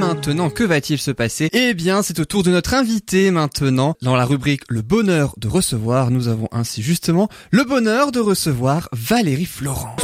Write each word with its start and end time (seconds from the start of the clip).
Maintenant, 0.00 0.48
que 0.48 0.64
va-t-il 0.64 0.98
se 0.98 1.10
passer? 1.10 1.50
Eh 1.52 1.74
bien, 1.74 2.02
c'est 2.02 2.18
au 2.20 2.24
tour 2.24 2.42
de 2.42 2.50
notre 2.50 2.72
invité 2.72 3.30
maintenant. 3.30 3.96
Dans 4.00 4.16
la 4.16 4.24
rubrique 4.24 4.62
Le 4.70 4.80
bonheur 4.80 5.34
de 5.36 5.46
recevoir, 5.46 6.10
nous 6.10 6.28
avons 6.28 6.48
ainsi 6.52 6.80
justement 6.80 7.28
le 7.50 7.64
bonheur 7.64 8.10
de 8.10 8.18
recevoir 8.18 8.88
Valérie 8.92 9.44
Florent. 9.44 9.94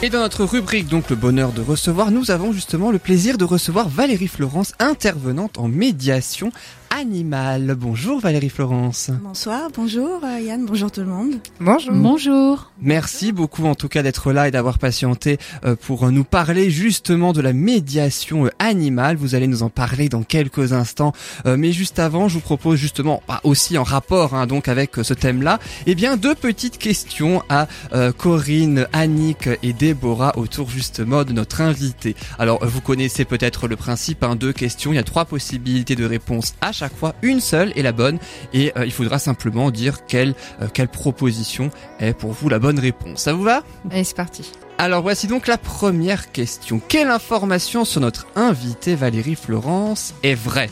Et 0.00 0.10
dans 0.10 0.20
notre 0.20 0.44
rubrique 0.44 0.86
donc 0.86 1.10
le 1.10 1.16
bonheur 1.16 1.50
de 1.50 1.60
recevoir, 1.60 2.12
nous 2.12 2.30
avons 2.30 2.52
justement 2.52 2.92
le 2.92 3.00
plaisir 3.00 3.36
de 3.36 3.44
recevoir 3.44 3.88
Valérie 3.88 4.28
Florence, 4.28 4.74
intervenante 4.78 5.58
en 5.58 5.66
médiation 5.66 6.52
animale. 6.98 7.76
Bonjour 7.78 8.18
Valérie 8.18 8.48
Florence. 8.48 9.10
Bonsoir, 9.22 9.70
bonjour 9.72 10.20
euh, 10.24 10.40
Yann, 10.40 10.66
bonjour 10.66 10.90
tout 10.90 11.00
le 11.00 11.06
monde. 11.06 11.34
Bonjour. 11.60 11.92
Bonjour. 11.92 12.72
Merci 12.82 13.30
beaucoup 13.30 13.66
en 13.66 13.76
tout 13.76 13.88
cas 13.88 14.02
d'être 14.02 14.32
là 14.32 14.48
et 14.48 14.50
d'avoir 14.50 14.80
patienté 14.80 15.38
euh, 15.64 15.76
pour 15.76 16.10
nous 16.10 16.24
parler 16.24 16.70
justement 16.70 17.32
de 17.32 17.40
la 17.40 17.52
médiation 17.52 18.46
euh, 18.46 18.50
animale. 18.58 19.16
Vous 19.16 19.36
allez 19.36 19.46
nous 19.46 19.62
en 19.62 19.70
parler 19.70 20.08
dans 20.08 20.22
quelques 20.22 20.72
instants. 20.72 21.12
Mais 21.44 21.72
juste 21.72 21.98
avant, 21.98 22.28
je 22.28 22.34
vous 22.34 22.40
propose 22.40 22.78
justement, 22.78 23.22
bah, 23.28 23.40
aussi 23.44 23.78
en 23.78 23.84
rapport 23.84 24.34
hein, 24.34 24.46
donc 24.46 24.66
avec 24.68 24.96
ce 25.02 25.14
thème-là, 25.14 25.60
eh 25.86 25.94
bien 25.94 26.16
deux 26.16 26.34
petites 26.34 26.78
questions 26.78 27.42
à 27.48 27.68
Corinne, 28.16 28.86
Annick 28.92 29.48
et 29.62 29.72
Déborah 29.72 30.36
autour 30.36 30.68
justement 30.68 31.24
de 31.24 31.32
notre 31.32 31.60
invité. 31.60 32.16
Alors 32.38 32.64
vous 32.64 32.80
connaissez 32.80 33.24
peut-être 33.24 33.68
le 33.68 33.76
principe, 33.76 34.24
hein, 34.24 34.34
deux 34.36 34.52
questions, 34.52 34.92
il 34.92 34.96
y 34.96 34.98
a 34.98 35.04
trois 35.04 35.24
possibilités 35.24 35.94
de 35.94 36.04
réponse 36.04 36.54
à 36.60 36.72
chaque 36.72 36.87
fois 36.92 37.14
une 37.22 37.40
seule 37.40 37.72
est 37.76 37.82
la 37.82 37.92
bonne 37.92 38.18
et 38.52 38.72
euh, 38.76 38.84
il 38.84 38.92
faudra 38.92 39.18
simplement 39.18 39.70
dire 39.70 40.06
quelle 40.06 40.34
euh, 40.62 40.68
quelle 40.72 40.88
proposition 40.88 41.70
est 42.00 42.12
pour 42.12 42.32
vous 42.32 42.48
la 42.48 42.58
bonne 42.58 42.78
réponse. 42.78 43.22
Ça 43.22 43.32
vous 43.32 43.42
va? 43.42 43.62
Allez, 43.90 44.04
c'est 44.04 44.16
parti. 44.16 44.52
Alors 44.78 45.02
voici 45.02 45.26
donc 45.26 45.46
la 45.48 45.58
première 45.58 46.30
question. 46.30 46.80
Quelle 46.86 47.08
information 47.08 47.84
sur 47.84 48.00
notre 48.00 48.26
invitée 48.36 48.94
Valérie 48.94 49.34
Florence 49.34 50.14
est 50.22 50.36
vraie? 50.36 50.70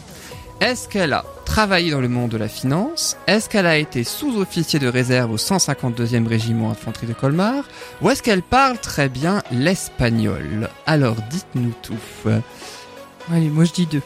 Est-ce 0.61 0.89
qu'elle 0.89 1.13
a 1.13 1.25
travaillé 1.45 1.91
dans 1.91 2.01
le 2.01 2.09
monde 2.09 2.31
de 2.31 2.39
la 2.39 2.49
finance? 2.49 3.17
Est-ce 3.27 3.49
qu'elle 3.49 3.67
a 3.67 3.77
été 3.77 4.05
sous-officier 4.05 4.79
de 4.79 4.89
réserve 4.89 5.33
au 5.33 5.37
152e 5.37 6.27
régiment 6.27 6.71
infanterie 6.71 7.07
de 7.07 7.13
Colmar? 7.13 7.65
Ou 8.01 8.09
est-ce 8.09 8.23
qu'elle 8.23 8.43
parle 8.43 8.79
très 8.79 9.09
bien 9.09 9.43
l'espagnol? 9.51 10.71
Alors 10.87 11.17
dites-nous 11.31 11.75
tout. 11.83 12.31
Allez, 13.31 13.51
moi 13.51 13.65
je 13.65 13.73
dis 13.73 13.87
deux. 13.87 14.03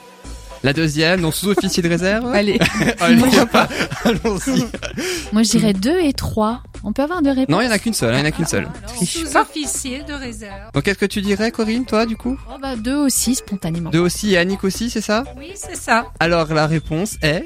La 0.63 0.73
deuxième, 0.73 1.23
donc 1.23 1.35
sous-officier 1.35 1.83
de 1.83 1.89
réserve. 1.89 2.27
Allez, 2.35 2.59
Allez 3.01 3.23
pas. 3.51 3.69
Allons-y. 4.05 4.67
Moi, 5.33 5.43
je 5.43 5.51
dirais 5.51 5.73
deux 5.73 5.99
et 6.01 6.13
trois. 6.13 6.63
On 6.85 6.93
peut 6.93 7.03
avoir 7.03 7.23
deux 7.23 7.31
réponses 7.31 7.49
Non, 7.49 7.61
il 7.61 7.67
n'y 7.67 7.71
en 7.71 7.75
a 7.75 7.79
qu'une 7.79 7.95
seule, 7.95 8.15
il 8.15 8.17
n'y 8.17 8.23
en 8.23 8.27
a 8.27 8.31
qu'une 8.31 8.47
seule. 8.47 8.69
Sous-officier 9.05 10.03
de 10.03 10.13
réserve. 10.13 10.71
Donc 10.75 10.85
qu'est-ce 10.85 10.99
que 10.99 11.07
tu 11.07 11.21
dirais, 11.23 11.51
Corinne, 11.51 11.85
toi, 11.85 12.07
du 12.07 12.17
coup? 12.17 12.39
Oh, 12.51 12.59
bah, 12.61 12.77
Deux 12.77 12.97
aussi, 12.97 13.35
spontanément. 13.35 13.91
Deux 13.91 13.99
aussi 14.01 14.33
et 14.33 14.39
Annick 14.39 14.65
aussi, 14.65 14.91
c'est 14.91 15.01
ça? 15.01 15.25
Oui, 15.37 15.53
c'est 15.55 15.77
ça. 15.77 16.07
Alors 16.21 16.53
la 16.53 16.67
réponse 16.67 17.17
est... 17.23 17.45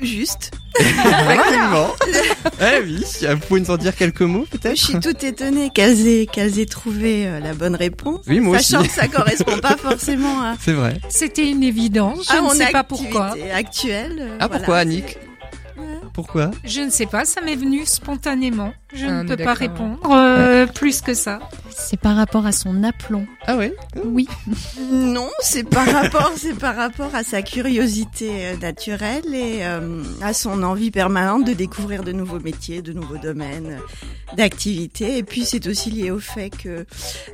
Juste. 0.00 0.52
eh 2.60 2.82
oui, 2.82 3.04
vous 3.30 3.38
pouvez 3.46 3.60
nous 3.60 3.70
en 3.70 3.76
dire 3.76 3.94
quelques 3.96 4.22
mots 4.22 4.46
peut-être 4.50 4.76
Je 4.76 4.84
suis 4.84 5.00
toute 5.00 5.22
étonnée 5.24 5.70
qu'elles 5.74 6.06
aient, 6.06 6.26
qu'elles 6.26 6.58
aient 6.58 6.66
trouvé 6.66 7.26
euh, 7.26 7.40
la 7.40 7.54
bonne 7.54 7.74
réponse. 7.74 8.20
Oui, 8.26 8.40
moi 8.40 8.58
Sachant 8.58 8.80
aussi. 8.80 8.88
que 8.88 8.94
ça 8.94 9.08
correspond 9.08 9.58
pas 9.58 9.76
forcément 9.76 10.40
à, 10.42 10.54
C'est 10.60 10.72
vrai. 10.72 11.00
C'était 11.08 11.48
une 11.50 11.62
évidence. 11.62 12.28
Je 12.30 12.36
à 12.36 12.40
mon 12.42 12.50
ne 12.52 12.54
sais 12.58 12.70
pas 12.70 12.80
activité 12.80 13.08
pourquoi. 13.10 13.34
actuelle. 13.54 14.16
euh, 14.20 14.36
Ah 14.40 14.46
voilà. 14.46 14.56
pourquoi 14.58 14.76
Annick? 14.78 15.18
Pourquoi 16.18 16.50
Je 16.64 16.80
ne 16.80 16.90
sais 16.90 17.06
pas, 17.06 17.24
ça 17.24 17.40
m'est 17.42 17.54
venu 17.54 17.86
spontanément. 17.86 18.72
Je 18.92 19.06
Ah, 19.06 19.22
ne 19.22 19.28
peux 19.28 19.36
pas 19.36 19.54
répondre 19.54 20.00
euh, 20.10 20.66
plus 20.66 21.00
que 21.00 21.14
ça. 21.14 21.38
C'est 21.70 22.00
par 22.00 22.16
rapport 22.16 22.44
à 22.44 22.50
son 22.50 22.82
aplomb. 22.82 23.24
Ah 23.46 23.56
oui 23.56 23.70
Oui. 24.04 24.26
Non, 24.90 25.28
c'est 25.40 25.62
par 25.62 25.86
rapport, 25.86 26.32
c'est 26.36 26.54
par 26.58 26.74
rapport 26.74 27.14
à 27.14 27.22
sa 27.22 27.42
curiosité 27.42 28.30
euh, 28.46 28.56
naturelle 28.56 29.32
et 29.32 29.58
euh, 29.62 30.02
à 30.20 30.32
son 30.32 30.64
envie 30.64 30.90
permanente 30.90 31.44
de 31.46 31.52
découvrir 31.52 32.02
de 32.02 32.10
nouveaux 32.10 32.40
métiers, 32.40 32.82
de 32.82 32.92
nouveaux 32.92 33.18
domaines 33.18 33.78
euh, 33.78 34.34
d'activité. 34.36 35.18
Et 35.18 35.22
puis 35.22 35.44
c'est 35.44 35.66
aussi 35.68 35.90
lié 35.90 36.10
au 36.10 36.18
fait 36.18 36.50
que 36.50 36.84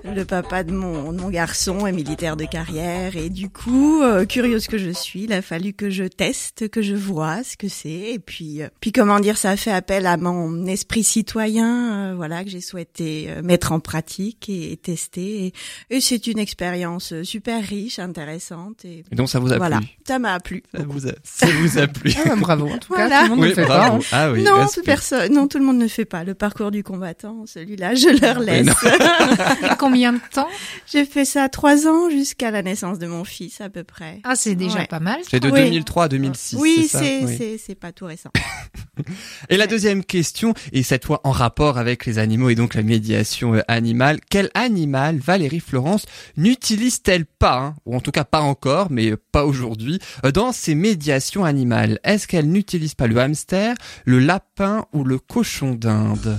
le 0.04 0.24
papa 0.24 0.62
de 0.62 0.72
mon, 0.72 1.12
de 1.12 1.20
mon 1.20 1.30
garçon 1.30 1.86
est 1.86 1.92
militaire 1.92 2.36
de 2.36 2.44
carrière 2.44 3.16
et 3.16 3.30
du 3.30 3.48
coup, 3.48 4.02
euh, 4.02 4.26
curieuse 4.26 4.66
que 4.66 4.76
je 4.78 4.90
suis, 4.90 5.22
il 5.24 5.32
a 5.32 5.40
fallu 5.40 5.72
que 5.72 5.88
je 5.90 6.04
teste, 6.04 6.68
que 6.68 6.82
je 6.82 6.94
vois 6.94 7.42
ce 7.44 7.56
que 7.56 7.68
c'est. 7.68 7.88
Et 8.12 8.18
puis, 8.18 8.62
euh, 8.62 8.68
puis 8.80 8.92
comment 8.92 9.18
dire, 9.20 9.38
ça 9.38 9.50
a 9.50 9.56
fait 9.56 9.70
appel 9.70 10.06
à 10.06 10.16
mon 10.16 10.66
esprit 10.66 11.04
citoyen, 11.04 12.10
euh, 12.10 12.14
voilà, 12.14 12.44
que 12.44 12.50
j'ai 12.50 12.60
souhaité 12.60 13.26
euh, 13.30 13.42
mettre 13.42 13.72
en 13.72 13.80
pratique 13.80 14.48
et, 14.48 14.72
et 14.72 14.76
tester. 14.76 15.46
Et, 15.46 15.96
et 15.96 16.00
c'est 16.00 16.26
une 16.26 16.38
expérience 16.38 17.12
euh, 17.12 17.24
super 17.24 17.62
riche, 17.64 17.98
intéressante. 17.98 18.84
Et 18.84 19.04
Et 19.10 19.14
donc 19.14 19.30
ça 19.30 19.38
vous 19.38 19.52
a 19.52 19.56
voilà, 19.56 19.78
plu? 19.78 19.86
ça 20.06 20.18
m'a 20.18 20.38
plu. 20.40 20.62
ça 20.74 20.82
vous, 20.86 21.08
a, 21.08 21.12
ça 21.22 21.46
vous 21.46 21.78
a 21.78 21.86
plu 21.86 22.12
Ah, 22.26 22.36
bravo. 22.36 22.68
En 22.68 22.78
tout 22.78 22.88
Voilà. 22.88 23.08
cas, 23.08 23.22
tout 23.24 23.30
le 23.30 23.36
monde 23.36 23.44
Oui, 23.46 23.54
fait 23.54 23.64
bravo. 23.64 23.98
pas. 23.98 24.04
hein. 24.16 24.26
Ah 24.28 24.32
oui, 24.32 24.42
non, 24.42 24.56
respect. 24.56 24.82
personne, 24.82 25.32
non, 25.32 25.48
tout 25.48 25.58
le 25.58 25.64
monde 25.64 25.78
ne 25.78 25.88
fait 25.88 26.04
pas 26.04 26.24
le 26.24 26.34
parcours 26.34 26.70
du 26.70 26.82
combattant. 26.82 27.44
Celui-là, 27.46 27.94
je 27.94 28.08
leur 28.20 28.38
laisse. 28.40 28.66
Et 29.62 29.76
combien 29.78 30.12
de 30.12 30.20
temps? 30.32 30.48
J'ai 30.86 31.04
fait 31.06 31.24
ça 31.24 31.48
trois 31.48 31.86
ans 31.86 32.10
jusqu'à 32.10 32.50
la 32.50 32.62
naissance 32.62 32.98
de 32.98 33.06
mon 33.06 33.24
fils 33.24 33.60
à 33.60 33.70
peu 33.70 33.84
près. 33.84 34.20
Ah, 34.24 34.36
c'est 34.36 34.54
déjà 34.54 34.80
Ouais. 34.80 34.86
pas 34.86 35.00
mal. 35.00 35.20
C'est 35.28 35.40
de 35.40 35.48
Oui. 35.50 35.60
2003 35.62 36.04
à 36.04 36.08
2006, 36.08 36.56
oui, 36.60 36.88
c'est 36.90 37.24
Oui. 37.24 37.34
c'est 37.38 37.58
c'est 37.58 37.74
pas 37.74 37.92
tout 37.92 38.06
récent. 38.06 38.30
Et 39.50 39.56
la 39.56 39.66
deuxième 39.66 40.04
question, 40.04 40.54
et 40.72 40.82
cette 40.82 41.04
fois 41.04 41.20
en 41.24 41.30
rapport 41.30 41.78
avec 41.78 42.06
les 42.06 42.18
animaux 42.18 42.50
et 42.50 42.54
donc 42.54 42.74
la 42.74 42.82
médiation 42.82 43.54
euh, 43.54 43.60
animale, 43.68 44.18
quel 44.30 44.50
animal 44.54 45.18
Valérie 45.18 45.60
Florence 45.60 46.06
n'utilise-t-elle 46.36 47.26
pas, 47.26 47.58
hein, 47.58 47.74
ou 47.86 47.96
en 47.96 48.00
tout 48.00 48.12
cas 48.12 48.24
pas 48.24 48.40
encore, 48.40 48.88
mais 48.90 49.10
euh, 49.10 49.16
pas 49.32 49.44
aujourd'hui, 49.44 49.98
euh, 50.24 50.30
dans 50.30 50.52
ses 50.52 50.74
médiations 50.74 51.44
animales? 51.44 51.98
Est-ce 52.04 52.26
qu'elle 52.26 52.50
n'utilise 52.50 52.94
pas 52.94 53.06
le 53.06 53.18
hamster, 53.18 53.74
le 54.04 54.18
lapin 54.18 54.86
ou 54.92 55.04
le 55.04 55.18
cochon 55.18 55.74
d'Inde? 55.74 56.38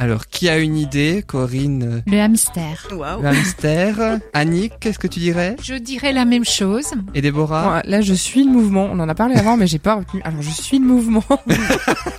Alors, 0.00 0.28
qui 0.28 0.48
a 0.48 0.58
une 0.58 0.76
idée 0.76 1.24
Corinne? 1.26 2.04
Le 2.06 2.20
hamster. 2.20 2.86
Waouh. 2.92 3.20
Le 3.20 3.26
hamster 3.26 4.20
Annick, 4.32 4.74
qu'est-ce 4.78 4.98
que 5.00 5.08
tu 5.08 5.18
dirais? 5.18 5.56
Je 5.60 5.74
dirais 5.74 6.12
la 6.12 6.24
même 6.24 6.44
chose. 6.44 6.92
Et 7.14 7.20
Déborah? 7.20 7.82
Là, 7.84 8.00
je 8.00 8.14
suis 8.14 8.44
le 8.44 8.50
mouvement. 8.52 8.88
On 8.92 9.00
en 9.00 9.08
a 9.08 9.14
parlé 9.16 9.34
avant, 9.34 9.56
mais 9.56 9.66
j'ai 9.66 9.80
pas 9.80 9.96
retenu. 9.96 10.22
Alors, 10.22 10.40
je 10.40 10.50
suis 10.50 10.78
le 10.78 10.86
mouvement. 10.86 11.24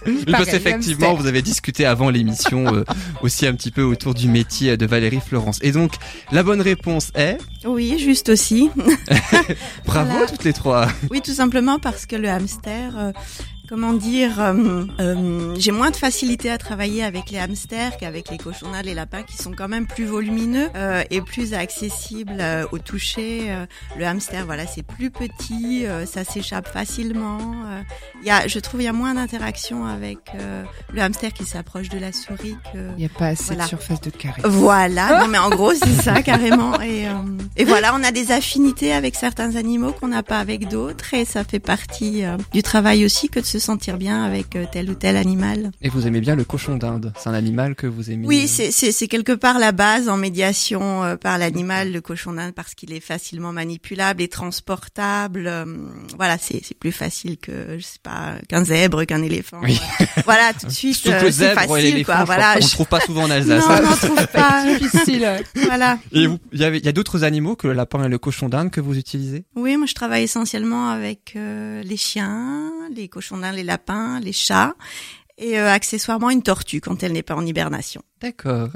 Oui, 0.05 0.25
parce 0.31 0.53
hamster. 0.53 1.15
vous 1.15 1.27
avez 1.27 1.41
discuté 1.41 1.85
avant 1.85 2.09
l'émission 2.09 2.65
euh, 2.67 2.83
aussi 3.21 3.47
un 3.47 3.53
petit 3.53 3.71
peu 3.71 3.83
autour 3.83 4.13
du 4.13 4.27
métier 4.27 4.75
de 4.75 4.85
Valérie 4.85 5.21
Florence. 5.25 5.59
Et 5.61 5.71
donc, 5.71 5.93
la 6.33 6.43
bonne 6.43 6.59
réponse 6.59 7.11
est? 7.15 7.37
Oui, 7.63 7.97
juste 7.97 8.27
aussi. 8.27 8.71
bravo 9.85 10.11
Voilà. 10.11 10.25
toutes 10.27 10.43
les 10.43 10.53
trois. 10.53 10.87
Oui, 11.11 11.21
tout 11.21 11.33
simplement 11.33 11.79
parce 11.79 12.05
que 12.05 12.17
le 12.17 12.27
hamster, 12.27 12.97
euh, 12.97 13.11
comment 13.69 13.93
dire, 13.93 14.41
euh, 14.41 14.83
euh, 14.99 15.53
j'ai 15.59 15.71
moins 15.71 15.91
de 15.91 15.95
facilité 15.95 16.49
à 16.49 16.57
travailler 16.57 17.03
avec 17.03 17.29
les 17.29 17.37
hamsters 17.37 17.97
qu'avec 17.97 18.31
les 18.31 18.37
cochons 18.39 18.71
d'Inde, 18.71 18.85
les 18.85 18.95
lapins 18.95 19.21
qui 19.21 19.37
sont 19.37 19.51
quand 19.51 19.67
même 19.67 19.85
plus 19.85 20.05
volumineux 20.05 20.69
euh, 20.75 21.03
et 21.11 21.21
plus 21.21 21.53
accessibles 21.53 22.37
euh, 22.39 22.65
au 22.71 22.79
toucher. 22.79 23.55
Le 23.97 24.05
hamster, 24.05 24.45
voilà, 24.47 24.65
c'est 24.65 24.81
plus 24.81 25.11
petit, 25.11 25.85
euh, 25.85 26.07
ça 26.07 26.23
s'échappe 26.23 26.67
facilement. 26.67 27.39
Il 28.21 28.27
y 28.27 28.31
a, 28.31 28.47
je 28.47 28.57
trouve, 28.59 28.81
il 28.81 28.85
y 28.85 28.87
a 28.87 28.93
moins 28.93 29.13
d'interaction 29.13 29.85
avec 29.85 30.17
euh, 30.35 30.63
le 30.91 31.01
hamster 31.01 31.31
qui 31.31 31.45
s'approche 31.45 31.89
de 31.89 31.99
la 31.99 32.11
souris 32.11 32.57
que. 32.73 32.79
Il 32.97 32.99
n'y 32.99 33.05
a 33.05 33.09
pas 33.09 33.27
assez 33.27 33.43
Voilà. 33.53 33.65
de 33.65 33.69
surface 33.69 34.01
de 34.01 34.09
carré. 34.09 34.41
Voilà, 34.45 35.19
non 35.21 35.27
mais 35.27 35.37
en 35.37 35.49
gros 35.51 35.73
c'est 35.75 36.01
ça 36.01 36.21
carrément. 36.23 36.81
Et, 36.81 37.07
euh, 37.07 37.11
et 37.55 37.65
voilà, 37.65 37.93
on 37.95 38.03
a 38.03 38.11
des 38.11 38.31
affinités 38.31 38.93
avec 38.93 39.15
certains 39.15 39.55
animaux 39.55 39.91
qu'on 39.91 40.07
n'a 40.07 40.23
pas 40.23 40.39
avec 40.39 40.67
d'autres 40.69 41.13
et 41.13 41.23
ça 41.25 41.43
fait 41.43 41.59
partie 41.59 42.23
du 42.51 42.63
travail 42.63 43.05
aussi 43.05 43.29
que 43.29 43.39
de 43.39 43.45
se 43.45 43.58
sentir 43.59 43.97
bien 43.97 44.23
avec 44.23 44.55
euh, 44.55 44.65
tel 44.71 44.89
ou 44.89 44.95
tel 44.95 45.15
animal. 45.17 45.71
Et 45.81 45.89
vous 45.89 46.07
aimez 46.07 46.21
bien 46.21 46.35
le 46.35 46.43
cochon 46.43 46.75
d'Inde. 46.77 47.13
C'est 47.17 47.29
un 47.29 47.33
animal 47.33 47.75
que 47.75 47.87
vous 47.87 48.09
aimez. 48.11 48.25
Oui, 48.27 48.49
euh, 48.59 48.67
c'est 48.71 49.07
quelque 49.07 49.33
part 49.33 49.59
la 49.59 49.71
base 49.71 50.09
en 50.09 50.17
médiation 50.17 51.03
euh, 51.03 51.15
par 51.15 51.37
l'animal, 51.37 51.91
le 51.91 52.01
cochon 52.01 52.33
d'Inde, 52.33 52.53
parce 52.53 52.73
qu'il 52.75 52.93
est 52.93 52.99
facilement 52.99 53.51
manipulable 53.53 54.21
et 54.21 54.27
transportable. 54.27 55.51
voilà, 56.17 56.37
c'est 56.37 56.61
c'est 56.63 56.77
plus 56.77 56.91
facile 56.91 57.37
que 57.37 57.77
je 57.77 57.83
sais 57.83 57.99
pas 58.01 58.35
qu'un 58.47 58.63
zèbre, 58.65 59.05
qu'un 59.05 59.21
éléphant. 59.21 59.59
Oui. 59.63 59.79
Voilà, 60.25 60.51
tout 60.53 60.67
de 60.67 60.71
suite, 60.71 60.95
Surtout 60.95 61.19
que 61.19 61.25
le 61.25 61.31
c'est 61.31 61.37
zèbre 61.47 61.61
et 61.61 61.67
facile 61.67 61.83
l'éléphant, 61.93 62.11
quoi. 62.13 62.21
je 62.21 62.25
Voilà, 62.25 62.53
je- 62.59 62.63
le 62.65 62.69
trouve 62.69 62.87
pas 62.87 62.99
souvent 62.99 63.23
en 63.23 63.31
Alsace. 63.31 63.67
non, 63.67 63.75
on 63.79 63.81
n'en 63.89 63.95
trouve 63.95 64.27
pas. 64.33 64.65
Difficile. 64.77 65.27
voilà. 65.65 65.97
Et 66.11 66.23
il 66.23 66.61
y, 66.61 66.63
il 66.63 66.85
y 66.85 66.87
a 66.87 66.91
d'autres 66.91 67.23
animaux 67.23 67.55
que 67.55 67.67
le 67.67 67.73
lapin 67.73 68.03
et 68.03 68.09
le 68.09 68.17
cochon 68.17 68.47
d'Inde 68.49 68.69
que 68.69 68.81
vous 68.81 68.97
utilisez? 68.97 69.45
Oui, 69.55 69.75
moi 69.77 69.85
je 69.87 69.93
travaille 69.95 70.23
essentiellement 70.23 70.89
avec 70.89 71.33
euh, 71.35 71.81
les 71.83 71.97
chiens, 71.97 72.71
les 72.95 73.07
cochons 73.07 73.37
d'Inde, 73.37 73.48
les 73.51 73.63
lapins, 73.63 74.19
les 74.19 74.33
chats 74.33 74.73
et 75.39 75.57
euh, 75.57 75.71
accessoirement 75.71 76.29
une 76.29 76.43
tortue 76.43 76.81
quand 76.81 77.01
elle 77.01 77.13
n'est 77.13 77.23
pas 77.23 77.35
en 77.35 77.45
hibernation. 77.45 78.03
D'accord. 78.21 78.69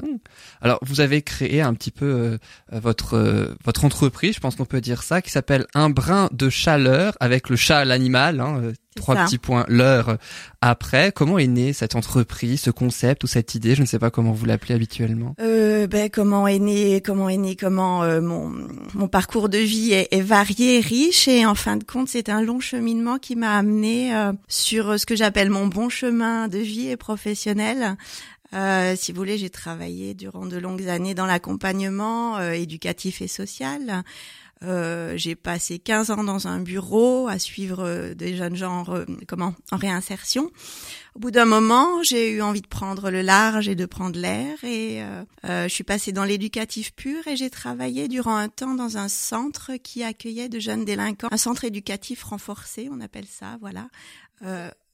Alors, 0.62 0.78
vous 0.82 1.00
avez 1.00 1.20
créé 1.20 1.60
un 1.60 1.74
petit 1.74 1.90
peu 1.90 2.06
euh, 2.06 2.38
votre 2.72 3.14
euh, 3.14 3.54
votre 3.64 3.84
entreprise, 3.84 4.34
je 4.34 4.40
pense 4.40 4.56
qu'on 4.56 4.64
peut 4.64 4.80
dire 4.80 5.02
ça, 5.02 5.20
qui 5.20 5.30
s'appelle 5.30 5.66
Un 5.74 5.90
brin 5.90 6.30
de 6.32 6.48
chaleur 6.48 7.14
avec 7.20 7.50
le 7.50 7.56
chat, 7.56 7.84
l'animal. 7.84 8.40
Hein, 8.40 8.72
trois 8.96 9.14
ça. 9.14 9.24
petits 9.24 9.38
points 9.38 9.66
l'heure 9.68 10.16
après. 10.62 11.12
Comment 11.12 11.38
est 11.38 11.46
née 11.46 11.72
cette 11.72 11.94
entreprise, 11.94 12.62
ce 12.62 12.70
concept 12.70 13.24
ou 13.24 13.26
cette 13.26 13.54
idée? 13.54 13.74
Je 13.74 13.82
ne 13.82 13.86
sais 13.86 13.98
pas 13.98 14.10
comment 14.10 14.32
vous 14.32 14.46
l'appelez 14.46 14.74
habituellement. 14.74 15.34
Euh, 15.40 15.73
ben 15.86 16.10
comment 16.10 16.46
est 16.46 16.58
né, 16.58 17.00
comment 17.00 17.28
est 17.28 17.36
né, 17.36 17.56
comment 17.56 18.02
euh, 18.02 18.20
mon 18.20 19.08
parcours 19.08 19.48
de 19.48 19.58
vie 19.58 19.92
est, 19.92 20.08
est 20.12 20.20
varié, 20.20 20.80
riche 20.80 21.28
et 21.28 21.46
en 21.46 21.54
fin 21.54 21.76
de 21.76 21.84
compte 21.84 22.08
c'est 22.08 22.28
un 22.28 22.42
long 22.42 22.60
cheminement 22.60 23.18
qui 23.18 23.36
m'a 23.36 23.56
amené 23.56 24.14
euh, 24.14 24.32
sur 24.48 24.98
ce 24.98 25.06
que 25.06 25.16
j'appelle 25.16 25.50
mon 25.50 25.66
bon 25.66 25.88
chemin 25.88 26.48
de 26.48 26.58
vie 26.58 26.88
et 26.88 26.96
professionnel. 26.96 27.96
Euh, 28.54 28.94
si 28.96 29.10
vous 29.10 29.18
voulez, 29.18 29.36
j'ai 29.36 29.50
travaillé 29.50 30.14
durant 30.14 30.46
de 30.46 30.56
longues 30.56 30.88
années 30.88 31.14
dans 31.14 31.26
l'accompagnement 31.26 32.40
éducatif 32.40 33.20
et 33.20 33.26
social. 33.26 34.04
Euh, 34.64 35.16
j'ai 35.16 35.34
passé 35.34 35.78
15 35.78 36.10
ans 36.10 36.24
dans 36.24 36.46
un 36.48 36.60
bureau 36.60 37.28
à 37.28 37.38
suivre 37.38 37.84
euh, 37.84 38.14
des 38.14 38.36
jeunes 38.36 38.56
gens 38.56 38.84
comment, 39.26 39.54
en 39.70 39.76
réinsertion. 39.76 40.50
Au 41.14 41.20
bout 41.20 41.30
d'un 41.30 41.44
moment, 41.44 42.02
j'ai 42.02 42.32
eu 42.32 42.42
envie 42.42 42.60
de 42.60 42.66
prendre 42.66 43.08
le 43.08 43.22
large 43.22 43.68
et 43.68 43.76
de 43.76 43.86
prendre 43.86 44.18
l'air 44.18 44.64
et 44.64 45.00
euh, 45.00 45.22
euh, 45.44 45.68
je 45.68 45.72
suis 45.72 45.84
passée 45.84 46.10
dans 46.10 46.24
l'éducatif 46.24 46.92
pur 46.92 47.28
et 47.28 47.36
j'ai 47.36 47.50
travaillé 47.50 48.08
durant 48.08 48.34
un 48.34 48.48
temps 48.48 48.74
dans 48.74 48.96
un 48.96 49.06
centre 49.06 49.76
qui 49.76 50.02
accueillait 50.02 50.48
de 50.48 50.58
jeunes 50.58 50.84
délinquants, 50.84 51.28
un 51.30 51.36
centre 51.36 51.64
éducatif 51.64 52.24
renforcé, 52.24 52.88
on 52.90 53.00
appelle 53.00 53.26
ça, 53.26 53.58
voilà. 53.60 53.86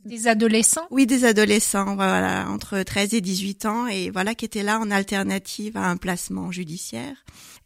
Des 0.05 0.29
adolescents? 0.29 0.87
Oui, 0.91 1.06
des 1.06 1.25
adolescents, 1.25 1.94
voilà, 1.94 2.49
entre 2.49 2.82
13 2.82 3.14
et 3.14 3.20
18 3.20 3.67
ans, 3.67 3.87
et 3.87 4.11
voilà, 4.11 4.35
qui 4.35 4.47
étaient 4.47 4.62
là 4.62 4.79
en 4.79 4.91
alternative 4.91 5.76
à 5.76 5.91
un 5.91 5.97
placement 5.97 6.50
judiciaire. 6.50 7.17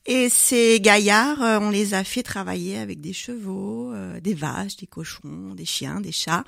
Et 0.06 0.28
ces 0.28 0.80
gaillards, 0.80 1.42
euh, 1.42 1.58
on 1.60 1.70
les 1.70 1.94
a 1.94 2.04
fait 2.04 2.22
travailler 2.22 2.76
avec 2.76 3.00
des 3.00 3.14
chevaux, 3.14 3.92
euh, 3.94 4.20
des 4.20 4.34
vaches, 4.34 4.76
des 4.76 4.86
cochons, 4.86 5.54
des 5.54 5.64
chiens, 5.64 6.00
des 6.00 6.12
chats. 6.12 6.44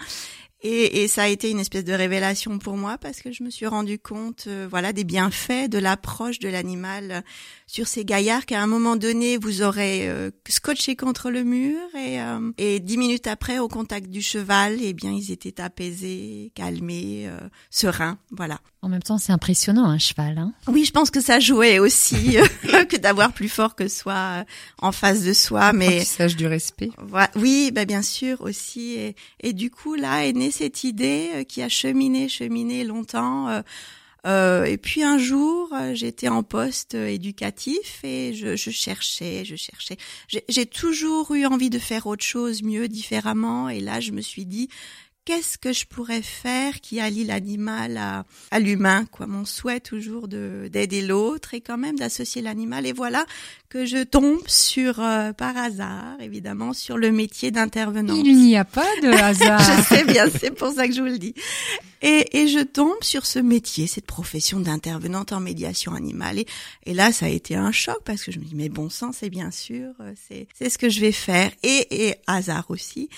Et, 0.63 1.03
et 1.03 1.09
ça 1.09 1.25
a 1.25 1.29
été 1.29 1.51
une 1.51 1.61
espèce 1.61 1.85
de 1.85 1.93
révélation 1.93 2.59
pour 2.59 2.77
moi 2.77 2.97
parce 2.99 3.21
que 3.21 3.31
je 3.31 3.43
me 3.43 3.51
suis 3.51 3.67
rendu 3.67 3.99
compte, 3.99 4.45
euh, 4.47 4.67
voilà, 4.69 4.93
des 4.93 5.05
bienfaits 5.05 5.69
de 5.69 5.79
l'approche 5.79 6.39
de 6.39 6.49
l'animal 6.49 7.23
sur 7.67 7.87
ces 7.89 8.05
gaillards 8.05 8.47
qu'à 8.47 8.63
un 8.63 8.67
moment 8.67 8.97
donné 8.97 9.37
vous 9.37 9.63
aurez 9.63 10.09
euh, 10.09 10.31
scotché 10.49 10.97
contre 10.97 11.31
le 11.31 11.43
mur 11.45 11.79
et 11.95 12.21
euh, 12.21 12.53
et 12.59 12.81
dix 12.81 12.97
minutes 12.97 13.27
après 13.27 13.59
au 13.59 13.69
contact 13.69 14.09
du 14.09 14.23
cheval, 14.23 14.79
eh 14.81 14.93
bien 14.93 15.13
ils 15.13 15.31
étaient 15.31 15.61
apaisés, 15.61 16.53
calmés, 16.55 17.25
euh, 17.27 17.39
sereins, 17.71 18.19
voilà. 18.31 18.61
En 18.83 18.89
même 18.89 19.03
temps, 19.03 19.19
c'est 19.19 19.33
impressionnant 19.33 19.87
un 19.87 19.99
cheval. 19.99 20.39
Hein 20.39 20.53
Oui, 20.69 20.85
je 20.85 20.93
pense 20.93 21.11
que 21.11 21.21
ça 21.21 21.41
jouait 21.41 21.81
aussi 21.81 22.37
que 22.89 22.97
d'avoir 22.97 23.33
plus 23.33 23.49
fort 23.49 23.75
que 23.75 23.89
soi 23.89 24.45
en 24.79 24.93
face 24.93 25.25
de 25.25 25.33
soi, 25.33 25.73
mais 25.73 25.87
Apprentissage 25.87 26.37
du 26.37 26.47
respect. 26.47 26.91
Oui, 27.35 27.73
bah 27.75 27.85
bien 27.85 28.03
sûr 28.03 28.43
aussi. 28.43 28.93
Et, 28.93 29.17
et 29.41 29.53
du 29.55 29.73
coup, 29.73 29.97
là 29.97 30.25
est 30.25 30.33
cette 30.51 30.85
idée 30.85 31.31
euh, 31.35 31.45
qui 31.45 31.63
a 31.63 31.69
cheminé, 31.69 32.29
cheminé 32.29 32.85
longtemps. 32.85 33.49
euh, 33.49 33.63
euh, 34.27 34.65
et 34.65 34.77
puis 34.77 35.05
un 35.05 35.19
jour, 35.19 35.73
euh, 35.73 35.95
j'étais 35.95 36.29
en 36.29 36.43
poste 36.43 36.95
éducatif 36.95 38.01
et 38.03 38.35
je, 38.35 38.57
je 38.57 38.71
cherchais, 38.71 39.45
je 39.45 39.55
cherchais. 39.55 39.97
J'ai 40.49 40.67
toujours 40.67 41.33
eu 41.33 41.47
envie 41.47 41.71
de 41.71 41.79
faire 41.79 42.07
autre 42.09 42.25
chose, 42.25 42.63
mieux, 42.65 42.89
différemment. 42.89 43.69
Et 43.69 43.79
là, 43.79 44.01
je 44.01 44.11
me 44.11 44.21
suis 44.21 44.45
dit, 44.45 44.69
qu'est-ce 45.27 45.59
que 45.59 45.73
je 45.75 45.85
pourrais 45.85 46.23
faire 46.23 46.81
qui 46.81 47.01
allie 47.01 47.25
l'animal 47.25 47.99
à, 47.99 48.25
à 48.51 48.59
l'humain, 48.59 49.05
quoi? 49.11 49.27
Mon 49.27 49.45
souhait 49.45 49.81
toujours 49.81 50.29
de 50.29 50.71
d'aider 50.73 51.03
l'autre 51.03 51.53
et 51.53 51.61
quand 51.61 51.77
même 51.77 51.99
d'associer 51.99 52.41
l'animal. 52.41 52.87
Et 52.87 52.93
voilà 52.93 53.27
que 53.69 53.85
je 53.85 54.05
tombe 54.05 54.41
sur, 54.47 55.01
euh, 55.01 55.33
par 55.33 55.57
hasard, 55.57 56.17
évidemment, 56.21 56.73
sur 56.73 56.97
le 56.97 57.11
métier 57.13 57.51
d'intervenante. 57.51 58.17
Il 58.25 58.39
n'y 58.39 58.57
a 58.57 58.65
pas 58.65 58.87
de 59.03 59.09
hasard. 59.23 59.61
Je 59.61 59.83
sais 59.83 60.05
bien, 60.05 60.27
c'est 60.41 60.53
pour 60.53 60.73
ça 60.73 60.87
que 60.89 60.95
je 60.95 61.01
vous 61.01 61.09
le 61.09 61.19
dis. 61.19 61.35
Et, 62.03 62.39
et 62.43 62.49
je 62.49 62.61
tombe 62.61 62.97
sur 63.03 63.25
ce 63.27 63.39
métier, 63.39 63.87
cette 63.87 64.07
profession 64.07 64.61
d'intervenante 64.61 65.33
en 65.33 65.41
médiation 65.41 65.95
animale. 65.95 66.39
Et, 66.41 66.47
et 66.85 66.95
là, 66.95 67.11
ça 67.13 67.27
a 67.27 67.29
été 67.29 67.55
un 67.57 67.73
choc 67.73 67.99
parce 68.05 68.23
que 68.23 68.31
je 68.33 68.39
me 68.39 68.45
dis, 68.45 68.55
mais 68.55 68.69
bon 68.69 68.91
sang, 68.91 69.13
c'est 69.13 69.31
bien 69.31 69.51
sûr, 69.51 69.89
euh, 70.01 70.13
c'est 70.29 70.47
c'est 70.59 70.69
ce 70.71 70.79
que 70.79 70.89
je 70.91 71.01
vais 71.01 71.13
faire. 71.13 71.51
Et, 71.63 72.07
et 72.09 72.15
hasard 72.27 72.67
aussi, 72.69 73.09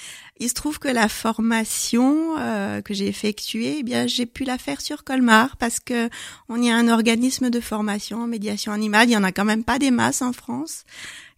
il 0.41 0.49
se 0.49 0.55
trouve 0.55 0.79
que 0.79 0.89
la 0.89 1.09
formation 1.09 2.37
euh, 2.39 2.81
que 2.81 2.95
j'ai 2.95 3.09
effectuée, 3.09 3.79
eh 3.81 3.83
bien, 3.83 4.07
j'ai 4.07 4.27
pu 4.27 4.45
la 4.45 4.59
faire 4.59 4.81
sur 4.81 5.03
Colmar 5.05 5.57
parce 5.57 5.81
que 5.81 6.09
on 6.49 6.63
y 6.63 6.71
a 6.71 6.77
un 6.77 6.89
organisme 6.89 7.51
de 7.51 7.61
formation 7.61 8.23
en 8.23 8.27
médiation 8.27 8.73
animale. 8.73 9.09
Il 9.09 9.13
y 9.13 9.17
en 9.17 9.25
a 9.25 9.33
quand 9.33 9.45
même 9.45 9.65
pas 9.65 9.79
des 9.79 9.91
masses 9.91 10.23
en 10.23 10.33
France. 10.33 10.85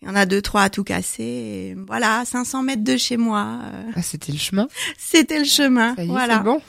Il 0.02 0.08
y 0.08 0.10
en 0.10 0.14
a 0.16 0.24
deux, 0.26 0.40
trois 0.42 0.62
à 0.62 0.70
tout 0.70 0.84
casser. 0.84 1.22
Et 1.22 1.76
voilà, 1.86 2.20
à 2.20 2.24
500 2.24 2.62
mètres 2.62 2.84
de 2.84 2.96
chez 2.96 3.16
moi. 3.16 3.60
euh, 3.64 3.90
Ah, 3.94 4.02
c'était 4.02 4.32
le 4.32 4.38
chemin. 4.38 4.68
c'était 4.98 5.38
le 5.38 5.44
chemin. 5.44 5.94
Ça 5.96 6.02
y 6.02 6.06
est, 6.06 6.10
voilà. 6.10 6.38
c'est 6.38 6.44
bon. 6.44 6.60